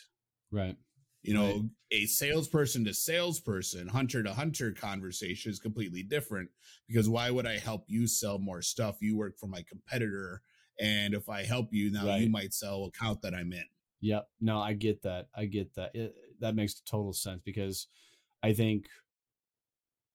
right 0.50 0.76
you 1.22 1.32
know 1.32 1.46
right. 1.46 1.62
a 1.92 2.06
salesperson 2.06 2.84
to 2.84 2.92
salesperson 2.92 3.88
hunter 3.88 4.22
to 4.22 4.32
hunter 4.32 4.72
conversation 4.72 5.50
is 5.50 5.58
completely 5.58 6.02
different 6.02 6.50
because 6.88 7.08
why 7.08 7.30
would 7.30 7.46
i 7.46 7.58
help 7.58 7.84
you 7.86 8.06
sell 8.06 8.38
more 8.38 8.60
stuff 8.60 8.96
you 9.00 9.16
work 9.16 9.38
for 9.38 9.46
my 9.46 9.64
competitor 9.68 10.42
and 10.78 11.14
if 11.14 11.28
i 11.28 11.42
help 11.42 11.68
you 11.72 11.90
now 11.90 12.06
right. 12.06 12.20
you 12.20 12.28
might 12.28 12.52
sell 12.52 12.84
account 12.84 13.22
that 13.22 13.34
i'm 13.34 13.52
in 13.52 13.64
Yep. 14.00 14.28
No, 14.40 14.60
I 14.60 14.74
get 14.74 15.02
that. 15.02 15.28
I 15.34 15.46
get 15.46 15.74
that. 15.74 15.90
It, 15.94 16.14
that 16.40 16.54
makes 16.54 16.80
total 16.80 17.12
sense 17.12 17.42
because 17.44 17.86
I 18.42 18.52
think, 18.52 18.86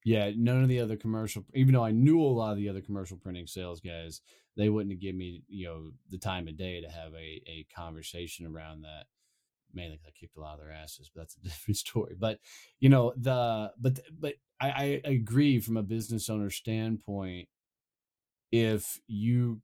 yeah, 0.04 0.30
none 0.36 0.62
of 0.62 0.68
the 0.68 0.80
other 0.80 0.96
commercial, 0.96 1.44
even 1.54 1.74
though 1.74 1.84
I 1.84 1.92
knew 1.92 2.20
a 2.20 2.24
lot 2.26 2.52
of 2.52 2.56
the 2.58 2.68
other 2.68 2.80
commercial 2.80 3.16
printing 3.16 3.46
sales 3.46 3.80
guys, 3.80 4.20
they 4.56 4.68
wouldn't 4.68 4.98
given 5.00 5.18
me, 5.18 5.42
you 5.48 5.66
know, 5.66 5.90
the 6.10 6.18
time 6.18 6.48
of 6.48 6.56
day 6.56 6.80
to 6.80 6.88
have 6.88 7.12
a, 7.14 7.42
a 7.46 7.66
conversation 7.74 8.46
around 8.46 8.82
that. 8.82 9.06
mainly 9.74 9.96
because 9.96 10.08
I 10.08 10.18
kicked 10.20 10.36
a 10.36 10.40
lot 10.40 10.54
of 10.58 10.60
their 10.60 10.72
asses, 10.72 11.10
but 11.14 11.22
that's 11.22 11.36
a 11.36 11.40
different 11.44 11.78
story. 11.78 12.16
But 12.18 12.40
you 12.80 12.88
know 12.90 13.14
the 13.16 13.72
but 13.80 14.00
but 14.18 14.34
I, 14.60 15.02
I 15.04 15.10
agree 15.10 15.60
from 15.60 15.76
a 15.78 15.82
business 15.84 16.30
owner 16.30 16.50
standpoint. 16.50 17.48
If 18.50 19.00
you 19.06 19.60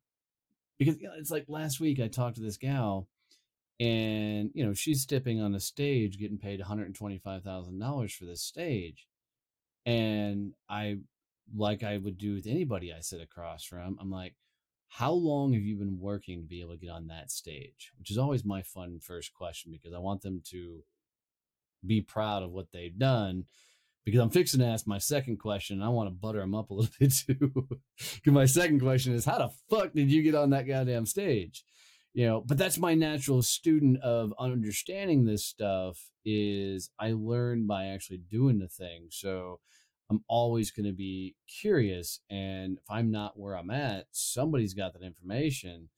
because 0.78 0.96
it's 1.18 1.30
like 1.30 1.46
last 1.48 1.80
week 1.80 2.00
I 2.00 2.08
talked 2.08 2.36
to 2.36 2.42
this 2.42 2.58
gal 2.58 3.08
and 3.80 4.50
you 4.54 4.64
know 4.64 4.74
she's 4.74 5.02
stepping 5.02 5.40
on 5.40 5.54
a 5.54 5.60
stage 5.60 6.18
getting 6.18 6.38
paid 6.38 6.60
$125,000 6.60 8.12
for 8.12 8.24
this 8.24 8.42
stage 8.42 9.06
and 9.86 10.52
I 10.68 10.98
like 11.56 11.82
I 11.82 11.96
would 11.96 12.18
do 12.18 12.34
with 12.34 12.46
anybody 12.46 12.92
I 12.92 13.00
sit 13.00 13.20
across 13.20 13.64
from 13.64 13.96
I'm 14.00 14.10
like 14.10 14.34
how 14.88 15.12
long 15.12 15.52
have 15.52 15.62
you 15.62 15.76
been 15.76 16.00
working 16.00 16.40
to 16.40 16.48
be 16.48 16.60
able 16.60 16.72
to 16.72 16.78
get 16.78 16.90
on 16.90 17.06
that 17.06 17.30
stage 17.30 17.92
which 17.98 18.10
is 18.10 18.18
always 18.18 18.44
my 18.44 18.62
fun 18.62 18.98
first 19.00 19.32
question 19.32 19.70
because 19.72 19.94
I 19.94 19.98
want 19.98 20.22
them 20.22 20.42
to 20.50 20.82
be 21.86 22.00
proud 22.00 22.42
of 22.42 22.50
what 22.50 22.72
they've 22.72 22.98
done 22.98 23.44
because 24.08 24.20
I'm 24.22 24.30
fixing 24.30 24.60
to 24.60 24.66
ask 24.66 24.86
my 24.86 24.96
second 24.96 25.36
question. 25.36 25.82
I 25.82 25.90
want 25.90 26.08
to 26.08 26.14
butter 26.14 26.40
them 26.40 26.54
up 26.54 26.70
a 26.70 26.74
little 26.74 26.90
bit 26.98 27.12
too. 27.12 27.52
Because 27.98 28.32
my 28.32 28.46
second 28.46 28.80
question 28.80 29.12
is, 29.12 29.26
how 29.26 29.36
the 29.36 29.50
fuck 29.68 29.92
did 29.92 30.10
you 30.10 30.22
get 30.22 30.34
on 30.34 30.48
that 30.50 30.66
goddamn 30.66 31.04
stage? 31.04 31.62
You 32.14 32.26
know, 32.26 32.40
but 32.40 32.58
that's 32.58 32.78
my 32.78 32.94
natural 32.94 33.42
student 33.42 34.02
of 34.02 34.32
understanding 34.38 35.24
this 35.24 35.44
stuff 35.44 36.10
is 36.24 36.90
I 36.98 37.12
learn 37.12 37.66
by 37.66 37.86
actually 37.86 38.18
doing 38.18 38.58
the 38.58 38.68
thing. 38.68 39.08
So 39.10 39.60
I'm 40.10 40.24
always 40.26 40.70
going 40.70 40.86
to 40.86 40.92
be 40.92 41.36
curious. 41.46 42.20
And 42.30 42.78
if 42.78 42.90
I'm 42.90 43.10
not 43.10 43.38
where 43.38 43.56
I'm 43.56 43.70
at, 43.70 44.06
somebody's 44.10 44.74
got 44.74 44.94
that 44.94 45.02
information. 45.02 45.90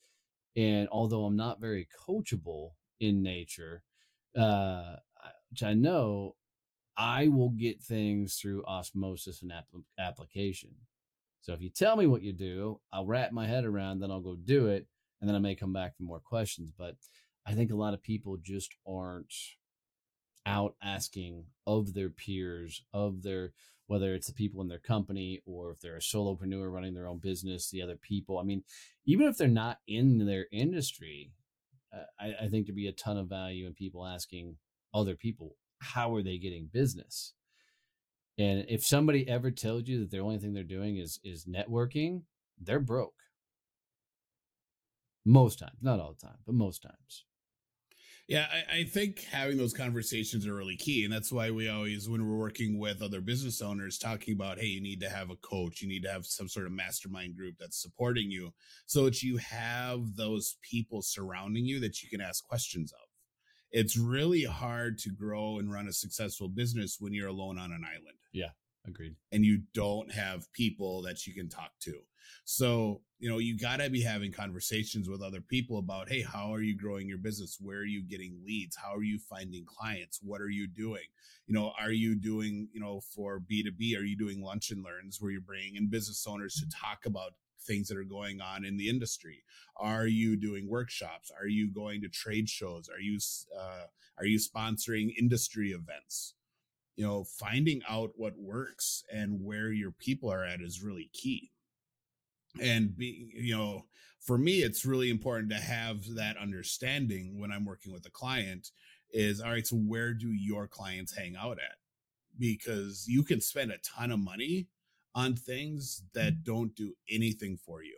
And 0.56 0.88
although 0.90 1.24
I'm 1.24 1.36
not 1.36 1.60
very 1.60 1.88
coachable 2.06 2.72
in 2.98 3.22
nature, 3.22 3.82
uh, 4.38 4.96
which 5.50 5.62
I 5.62 5.74
know 5.74 6.34
I 6.96 7.28
will 7.28 7.50
get 7.50 7.80
things 7.80 8.34
through 8.34 8.64
osmosis 8.66 9.42
and 9.42 9.52
application. 9.98 10.70
So 11.40 11.54
if 11.54 11.62
you 11.62 11.70
tell 11.70 11.96
me 11.96 12.06
what 12.06 12.22
you 12.22 12.32
do, 12.32 12.80
I'll 12.92 13.06
wrap 13.06 13.32
my 13.32 13.46
head 13.46 13.64
around, 13.64 14.00
then 14.00 14.10
I'll 14.10 14.20
go 14.20 14.36
do 14.36 14.66
it, 14.66 14.86
and 15.20 15.28
then 15.28 15.36
I 15.36 15.40
may 15.40 15.54
come 15.54 15.72
back 15.72 15.96
for 15.96 16.02
more 16.02 16.20
questions. 16.20 16.70
But 16.76 16.96
I 17.46 17.52
think 17.52 17.70
a 17.70 17.76
lot 17.76 17.94
of 17.94 18.02
people 18.02 18.36
just 18.42 18.74
aren't 18.86 19.34
out 20.46 20.74
asking 20.82 21.44
of 21.66 21.94
their 21.94 22.10
peers, 22.10 22.82
of 22.92 23.22
their 23.22 23.52
whether 23.86 24.14
it's 24.14 24.28
the 24.28 24.32
people 24.32 24.62
in 24.62 24.68
their 24.68 24.78
company 24.78 25.42
or 25.46 25.72
if 25.72 25.80
they're 25.80 25.96
a 25.96 26.00
solopreneur 26.00 26.70
running 26.70 26.94
their 26.94 27.08
own 27.08 27.18
business, 27.18 27.70
the 27.70 27.82
other 27.82 27.96
people. 27.96 28.38
I 28.38 28.44
mean, 28.44 28.62
even 29.04 29.26
if 29.26 29.36
they're 29.36 29.48
not 29.48 29.78
in 29.88 30.26
their 30.26 30.46
industry, 30.52 31.32
uh, 31.92 32.04
I, 32.20 32.44
I 32.44 32.48
think 32.48 32.66
there'd 32.66 32.76
be 32.76 32.86
a 32.86 32.92
ton 32.92 33.16
of 33.18 33.28
value 33.28 33.66
in 33.66 33.74
people 33.74 34.06
asking 34.06 34.56
other 34.94 35.16
people 35.16 35.56
how 35.80 36.14
are 36.14 36.22
they 36.22 36.38
getting 36.38 36.68
business? 36.72 37.32
And 38.38 38.64
if 38.68 38.86
somebody 38.86 39.28
ever 39.28 39.50
tells 39.50 39.88
you 39.88 39.98
that 40.00 40.10
the 40.10 40.18
only 40.20 40.38
thing 40.38 40.52
they're 40.54 40.62
doing 40.62 40.96
is 40.96 41.18
is 41.24 41.46
networking, 41.46 42.22
they're 42.58 42.80
broke. 42.80 43.14
Most 45.30 45.58
times, 45.58 45.78
not 45.80 46.00
all 46.00 46.14
the 46.18 46.26
time, 46.26 46.38
but 46.46 46.54
most 46.54 46.82
times. 46.82 47.24
Yeah, 48.28 48.46
I, 48.52 48.78
I, 48.78 48.84
think 48.84 49.24
having 49.24 49.56
those 49.56 49.72
conversations 49.72 50.46
are 50.46 50.54
really 50.54 50.76
key. 50.76 51.02
And 51.04 51.12
that's 51.12 51.32
why 51.32 51.50
we 51.50 51.68
always, 51.68 52.08
when 52.08 52.24
we're 52.24 52.36
working 52.36 52.78
with 52.78 53.02
other 53.02 53.20
business 53.20 53.60
owners, 53.60 53.98
talking 53.98 54.34
about, 54.34 54.60
hey, 54.60 54.66
you 54.66 54.80
need 54.80 55.00
to 55.00 55.08
have 55.08 55.30
a 55.30 55.36
coach, 55.36 55.82
you 55.82 55.88
need 55.88 56.04
to 56.04 56.12
have 56.12 56.24
some 56.26 56.48
sort 56.48 56.66
of 56.66 56.72
mastermind 56.72 57.36
group 57.36 57.56
that's 57.58 57.82
supporting 57.82 58.30
you 58.30 58.52
so 58.86 59.04
that 59.06 59.20
you 59.20 59.36
have 59.38 60.14
those 60.14 60.58
people 60.62 61.02
surrounding 61.02 61.64
you 61.64 61.80
that 61.80 62.04
you 62.04 62.08
can 62.08 62.20
ask 62.20 62.46
questions 62.46 62.92
of 62.92 63.10
it's 63.72 63.96
really 63.96 64.44
hard 64.44 64.98
to 64.98 65.10
grow 65.10 65.58
and 65.58 65.72
run 65.72 65.88
a 65.88 65.92
successful 65.92 66.48
business 66.48 66.96
when 66.98 67.12
you're 67.12 67.28
alone 67.28 67.58
on 67.58 67.72
an 67.72 67.84
island. 67.84 68.18
Yeah, 68.32 68.50
agreed. 68.86 69.14
And 69.32 69.44
you 69.44 69.62
don't 69.74 70.12
have 70.12 70.52
people 70.52 71.02
that 71.02 71.26
you 71.26 71.34
can 71.34 71.48
talk 71.48 71.72
to. 71.82 72.00
So, 72.44 73.02
you 73.18 73.28
know, 73.28 73.38
you 73.38 73.58
got 73.58 73.80
to 73.80 73.90
be 73.90 74.02
having 74.02 74.32
conversations 74.32 75.08
with 75.08 75.22
other 75.22 75.40
people 75.40 75.78
about, 75.78 76.08
hey, 76.08 76.22
how 76.22 76.52
are 76.54 76.62
you 76.62 76.76
growing 76.76 77.08
your 77.08 77.18
business? 77.18 77.58
Where 77.60 77.78
are 77.78 77.84
you 77.84 78.02
getting 78.02 78.40
leads? 78.44 78.76
How 78.76 78.94
are 78.94 79.02
you 79.02 79.18
finding 79.18 79.64
clients? 79.64 80.20
What 80.22 80.40
are 80.40 80.48
you 80.48 80.66
doing? 80.66 81.04
You 81.46 81.54
know, 81.54 81.72
are 81.78 81.92
you 81.92 82.14
doing, 82.14 82.68
you 82.72 82.80
know, 82.80 83.00
for 83.14 83.40
B2B, 83.40 83.96
are 83.96 84.04
you 84.04 84.16
doing 84.16 84.42
lunch 84.42 84.70
and 84.70 84.84
learns 84.84 85.20
where 85.20 85.30
you're 85.30 85.40
bringing 85.40 85.76
in 85.76 85.90
business 85.90 86.26
owners 86.26 86.54
to 86.54 86.66
talk 86.68 87.06
about 87.06 87.32
things 87.66 87.88
that 87.88 87.98
are 87.98 88.04
going 88.04 88.40
on 88.40 88.64
in 88.64 88.76
the 88.76 88.88
industry? 88.88 89.42
Are 89.76 90.06
you 90.06 90.36
doing 90.36 90.68
workshops? 90.68 91.30
Are 91.38 91.46
you 91.46 91.72
going 91.72 92.00
to 92.02 92.08
trade 92.08 92.48
shows? 92.48 92.88
Are 92.88 93.00
you 93.00 93.18
uh, 93.58 93.86
are 94.18 94.26
you 94.26 94.38
sponsoring 94.38 95.14
industry 95.18 95.70
events? 95.70 96.34
You 96.96 97.06
know, 97.06 97.24
finding 97.24 97.80
out 97.88 98.12
what 98.16 98.38
works 98.38 99.04
and 99.12 99.42
where 99.42 99.72
your 99.72 99.92
people 99.92 100.30
are 100.30 100.44
at 100.44 100.60
is 100.60 100.82
really 100.82 101.10
key. 101.12 101.50
And 102.60 102.96
be 102.96 103.30
you 103.34 103.56
know, 103.56 103.86
for 104.20 104.38
me, 104.38 104.62
it's 104.62 104.84
really 104.84 105.10
important 105.10 105.50
to 105.50 105.58
have 105.58 106.14
that 106.14 106.36
understanding 106.36 107.38
when 107.40 107.52
I'm 107.52 107.64
working 107.64 107.92
with 107.92 108.06
a 108.06 108.10
client. 108.10 108.70
Is 109.12 109.40
all 109.40 109.50
right. 109.50 109.66
So 109.66 109.76
where 109.76 110.14
do 110.14 110.28
your 110.28 110.68
clients 110.68 111.16
hang 111.16 111.34
out 111.36 111.58
at? 111.58 111.76
Because 112.38 113.06
you 113.08 113.24
can 113.24 113.40
spend 113.40 113.72
a 113.72 113.78
ton 113.78 114.12
of 114.12 114.20
money 114.20 114.68
on 115.14 115.34
things 115.34 116.02
that 116.14 116.32
mm-hmm. 116.34 116.42
don't 116.44 116.74
do 116.76 116.94
anything 117.10 117.56
for 117.56 117.82
you. 117.82 117.96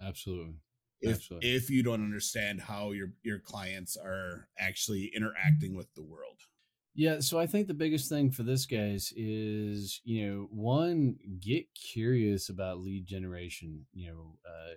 Absolutely. 0.00 0.54
If 1.00 1.16
Absolutely. 1.16 1.50
if 1.50 1.70
you 1.70 1.82
don't 1.82 2.02
understand 2.02 2.60
how 2.60 2.92
your 2.92 3.08
your 3.22 3.40
clients 3.40 3.96
are 3.96 4.48
actually 4.58 5.10
interacting 5.14 5.74
with 5.74 5.92
the 5.94 6.02
world. 6.02 6.40
Yeah, 6.94 7.20
so 7.20 7.38
I 7.38 7.46
think 7.46 7.68
the 7.68 7.74
biggest 7.74 8.08
thing 8.08 8.30
for 8.30 8.42
this 8.42 8.66
guys 8.66 9.12
is, 9.16 10.00
you 10.04 10.26
know, 10.28 10.48
one 10.50 11.16
get 11.40 11.66
curious 11.74 12.50
about 12.50 12.80
lead 12.80 13.06
generation, 13.06 13.86
you 13.94 14.08
know, 14.10 14.36
uh 14.46 14.74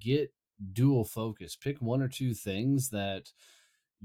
get 0.00 0.32
dual 0.72 1.04
focus. 1.04 1.56
Pick 1.56 1.80
one 1.80 2.02
or 2.02 2.08
two 2.08 2.34
things 2.34 2.90
that 2.90 3.30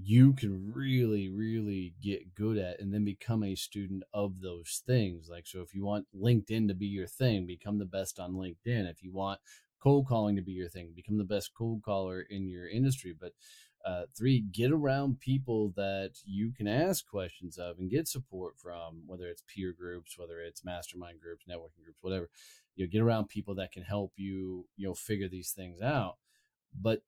you 0.02 0.34
can 0.34 0.74
really 0.74 1.30
really 1.30 1.94
get 2.02 2.34
good 2.36 2.58
at 2.58 2.80
and 2.80 2.94
then 2.94 3.06
become 3.06 3.44
a 3.44 3.56
student 3.56 4.04
of 4.14 4.42
those 4.42 4.82
things 4.88 5.28
like 5.30 5.46
so 5.48 5.62
if 5.62 5.74
you 5.76 5.86
want 5.86 6.08
linkedin 6.16 6.68
to 6.68 6.74
be 6.74 6.88
your 6.88 7.08
thing 7.08 7.46
become 7.46 7.78
the 7.78 7.86
best 7.86 8.20
on 8.20 8.34
linkedin 8.34 8.90
if 8.90 9.04
you 9.04 9.12
want 9.12 9.40
cold 9.82 10.08
calling 10.08 10.36
to 10.36 10.42
be 10.42 10.52
your 10.52 10.70
thing 10.70 10.92
become 10.96 11.18
the 11.18 11.24
best 11.24 11.52
cold 11.58 11.82
caller 11.84 12.22
in 12.22 12.48
your 12.48 12.68
industry 12.68 13.14
but 13.18 13.34
uh, 13.86 14.04
three 14.16 14.40
get 14.40 14.72
around 14.72 15.20
people 15.20 15.74
that 15.76 16.12
you 16.26 16.52
can 16.52 16.68
ask 16.68 17.08
questions 17.08 17.58
of 17.58 17.80
and 17.80 17.90
get 17.90 18.08
support 18.08 18.54
from 18.58 19.04
whether 19.08 19.26
it's 19.26 19.44
peer 19.48 19.74
groups 19.78 20.18
whether 20.18 20.40
it's 20.40 20.64
mastermind 20.64 21.20
groups 21.20 21.46
networking 21.50 21.84
groups 21.84 22.00
whatever. 22.02 22.30
You 22.76 22.86
know 22.86 22.90
get 22.92 23.02
around 23.02 23.30
people 23.30 23.56
that 23.56 23.72
can 23.72 23.84
help 23.84 24.14
you 24.18 24.68
you 24.78 24.88
know 24.88 24.94
figure 24.94 25.28
these 25.28 25.52
things 25.52 25.82
out. 25.82 26.18
But 26.80 27.02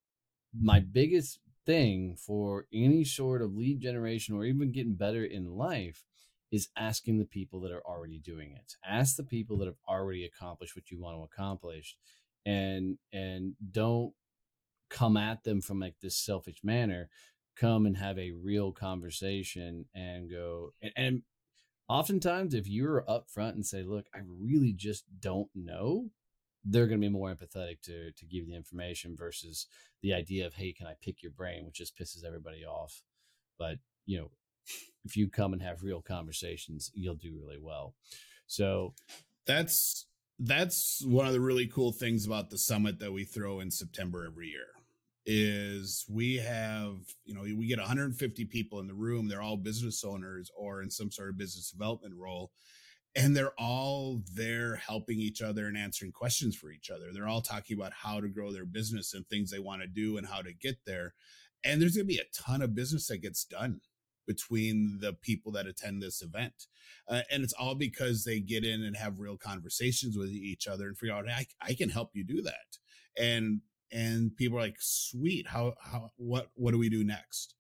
my 0.60 0.80
biggest 0.80 1.40
thing 1.66 2.16
for 2.18 2.66
any 2.74 3.04
sort 3.04 3.42
of 3.42 3.56
lead 3.56 3.80
generation 3.80 4.36
or 4.36 4.46
even 4.46 4.72
getting 4.72 4.96
better 4.96 5.24
in 5.24 5.56
life 5.56 6.04
is 6.52 6.70
asking 6.78 7.18
the 7.18 7.26
people 7.26 7.60
that 7.62 7.72
are 7.72 7.86
already 7.86 8.20
doing 8.20 8.52
it. 8.52 8.76
Ask 8.86 9.16
the 9.16 9.24
people 9.24 9.58
that 9.58 9.66
have 9.66 9.80
already 9.88 10.26
accomplished 10.26 10.76
what 10.76 10.92
you 10.92 11.00
want 11.00 11.18
to 11.18 11.24
accomplish 11.24 11.96
and 12.46 12.98
and 13.12 13.54
don't 13.72 14.14
come 14.90 15.18
at 15.18 15.44
them 15.44 15.62
from 15.62 15.80
like 15.80 15.96
this 16.02 16.18
selfish 16.18 16.64
manner. 16.64 17.10
Come 17.56 17.86
and 17.86 17.98
have 17.98 18.18
a 18.18 18.32
real 18.32 18.72
conversation 18.72 19.86
and 19.94 20.30
go 20.30 20.74
and, 20.82 20.94
and 20.96 21.22
oftentimes 21.88 22.54
if 22.54 22.68
you're 22.68 23.04
upfront 23.08 23.52
and 23.52 23.66
say, 23.66 23.84
look, 23.84 24.08
I 24.14 24.20
really 24.26 24.74
just 24.74 25.06
don't 25.20 25.50
know, 25.54 26.10
they're 26.66 26.88
going 26.88 27.00
to 27.00 27.08
be 27.08 27.12
more 27.12 27.34
empathetic 27.34 27.82
to 27.84 28.12
to 28.12 28.26
give 28.26 28.48
the 28.48 28.56
information 28.56 29.16
versus 29.18 29.68
the 30.02 30.14
idea 30.14 30.46
of 30.46 30.54
hey 30.54 30.72
can 30.72 30.88
i 30.88 30.94
pick 31.02 31.22
your 31.22 31.32
brain 31.32 31.66
which 31.66 31.76
just 31.76 31.98
pisses 31.98 32.24
everybody 32.26 32.64
off 32.66 33.02
but 33.58 33.78
you 34.06 34.18
know 34.18 34.32
if 35.04 35.18
you 35.18 35.30
come 35.30 35.54
and 35.54 35.62
have 35.62 35.84
real 35.84 36.02
conversations 36.02 36.92
you'll 36.94 37.16
do 37.16 37.38
really 37.38 37.60
well 37.60 37.94
so 38.48 38.94
that's 39.46 40.06
that's 40.40 41.04
one 41.06 41.28
of 41.28 41.34
the 41.34 41.40
really 41.40 41.68
cool 41.68 41.92
things 41.92 42.26
about 42.26 42.50
the 42.50 42.58
summit 42.58 43.00
that 43.00 43.12
we 43.12 43.24
throw 43.24 43.60
in 43.60 43.72
september 43.72 44.26
every 44.26 44.48
year 44.48 44.68
is 45.26 46.06
we 46.10 46.38
have 46.38 46.96
you 47.24 47.34
know 47.34 47.42
we 47.42 47.68
get 47.68 47.80
150 47.80 48.46
people 48.46 48.80
in 48.80 48.88
the 48.88 48.94
room 48.94 49.28
they're 49.28 49.42
all 49.42 49.58
business 49.58 50.04
owners 50.04 50.52
or 50.58 50.82
in 50.82 50.90
some 50.90 51.12
sort 51.12 51.30
of 51.30 51.38
business 51.38 51.72
development 51.72 52.14
role 52.18 52.52
and 53.16 53.36
they're 53.36 53.54
all 53.58 54.22
there 54.34 54.76
helping 54.76 55.20
each 55.20 55.42
other 55.42 55.68
and 55.68 55.78
answering 55.78 56.12
questions 56.12 56.56
for 56.56 56.72
each 56.72 56.90
other. 56.90 57.12
They're 57.14 57.28
all 57.28 57.42
talking 57.42 57.78
about 57.78 57.94
how 57.94 58.20
to 58.20 58.28
grow 58.28 58.52
their 58.52 58.66
business 58.66 59.14
and 59.14 59.28
things 59.28 59.52
they 59.52 59.60
want 59.60 59.82
to 59.82 59.88
do 59.88 60.18
and 60.18 60.28
how 60.28 60.42
to 60.42 60.54
get 60.54 60.78
there. 60.86 61.14
And 61.64 61.82
there's 61.82 61.96
going 61.96 62.08
to 62.08 62.14
be 62.14 62.20
a 62.20 62.42
ton 62.42 62.62
of 62.62 62.76
business 62.76 63.08
that 63.08 63.22
gets 63.22 63.46
done 63.46 63.82
between 64.26 65.00
the 65.02 65.14
people 65.14 65.52
that 65.52 65.68
attend 65.68 66.02
this 66.02 66.22
event. 66.22 66.68
Uh, 67.08 67.22
and 67.32 67.44
it's 67.44 67.54
all 67.54 67.76
because 67.76 68.24
they 68.24 68.40
get 68.40 68.64
in 68.64 68.84
and 68.84 68.98
have 68.98 69.20
real 69.20 69.38
conversations 69.38 70.18
with 70.18 70.30
each 70.30 70.68
other 70.68 70.88
and 70.88 70.98
figure 70.98 71.16
out, 71.16 71.30
I, 71.30 71.46
I 71.62 71.74
can 71.74 71.90
help 71.90 72.12
you 72.14 72.24
do 72.24 72.42
that. 72.42 72.78
And, 73.18 73.62
and 73.92 74.36
people 74.36 74.58
are 74.58 74.62
like, 74.62 74.78
sweet. 74.80 75.48
How, 75.48 75.74
how, 75.82 76.12
what, 76.18 76.50
what 76.56 76.72
do 76.72 76.78
we 76.78 76.90
do 76.90 77.04
next? 77.04 77.56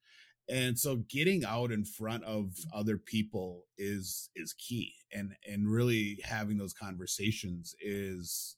and 0.50 0.78
so 0.78 0.98
getting 1.10 1.46
out 1.46 1.72
in 1.72 1.86
front 1.86 2.24
of 2.24 2.52
other 2.74 2.98
people 2.98 3.66
is 3.78 4.30
is 4.36 4.54
key 4.54 4.94
and 5.14 5.34
and 5.48 5.72
really 5.72 6.20
having 6.24 6.58
those 6.58 6.74
conversations 6.74 7.76
is 7.82 8.58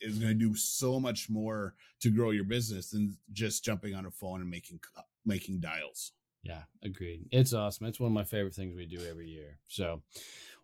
is 0.00 0.18
going 0.18 0.38
to 0.38 0.38
do 0.38 0.54
so 0.54 1.00
much 1.00 1.30
more 1.30 1.74
to 2.00 2.10
grow 2.10 2.30
your 2.30 2.44
business 2.44 2.90
than 2.90 3.16
just 3.32 3.64
jumping 3.64 3.94
on 3.94 4.04
a 4.06 4.10
phone 4.10 4.40
and 4.40 4.50
making 4.50 4.78
making 5.24 5.60
dials 5.60 6.12
yeah 6.44 6.62
agreed 6.82 7.26
it's 7.32 7.52
awesome 7.52 7.86
it's 7.86 7.98
one 7.98 8.10
of 8.10 8.14
my 8.14 8.24
favorite 8.24 8.54
things 8.54 8.76
we 8.76 8.86
do 8.86 9.04
every 9.08 9.28
year 9.28 9.58
so 9.66 10.00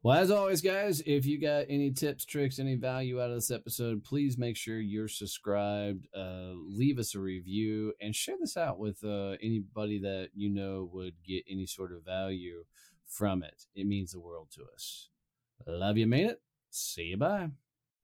well, 0.03 0.17
as 0.17 0.31
always, 0.31 0.63
guys, 0.63 1.03
if 1.05 1.27
you 1.27 1.39
got 1.39 1.67
any 1.69 1.91
tips, 1.91 2.25
tricks, 2.25 2.59
any 2.59 2.75
value 2.75 3.21
out 3.21 3.29
of 3.29 3.35
this 3.35 3.51
episode, 3.51 4.03
please 4.03 4.39
make 4.39 4.57
sure 4.57 4.81
you're 4.81 5.09
subscribed. 5.09 6.09
Uh, 6.17 6.53
leave 6.55 6.99
us 6.99 7.15
a 7.15 7.21
review 7.21 7.93
and 8.01 8.17
share 8.17 8.37
this 8.41 8.57
out 8.57 8.79
with 8.79 9.05
uh, 9.05 9.37
anybody 9.43 9.99
that 9.99 10.31
you 10.35 10.49
know 10.49 10.89
would 10.95 11.17
get 11.23 11.45
any 11.51 11.67
sort 11.67 11.93
of 11.93 12.03
value 12.03 12.65
from 13.07 13.43
it. 13.43 13.67
It 13.75 13.87
means 13.87 14.13
the 14.13 14.21
world 14.21 14.49
to 14.53 14.63
us. 14.73 15.11
Love 15.67 15.99
you, 15.99 16.07
made 16.07 16.29
it. 16.29 16.41
See 16.71 17.03
you. 17.03 17.19
Bye. 17.19 17.51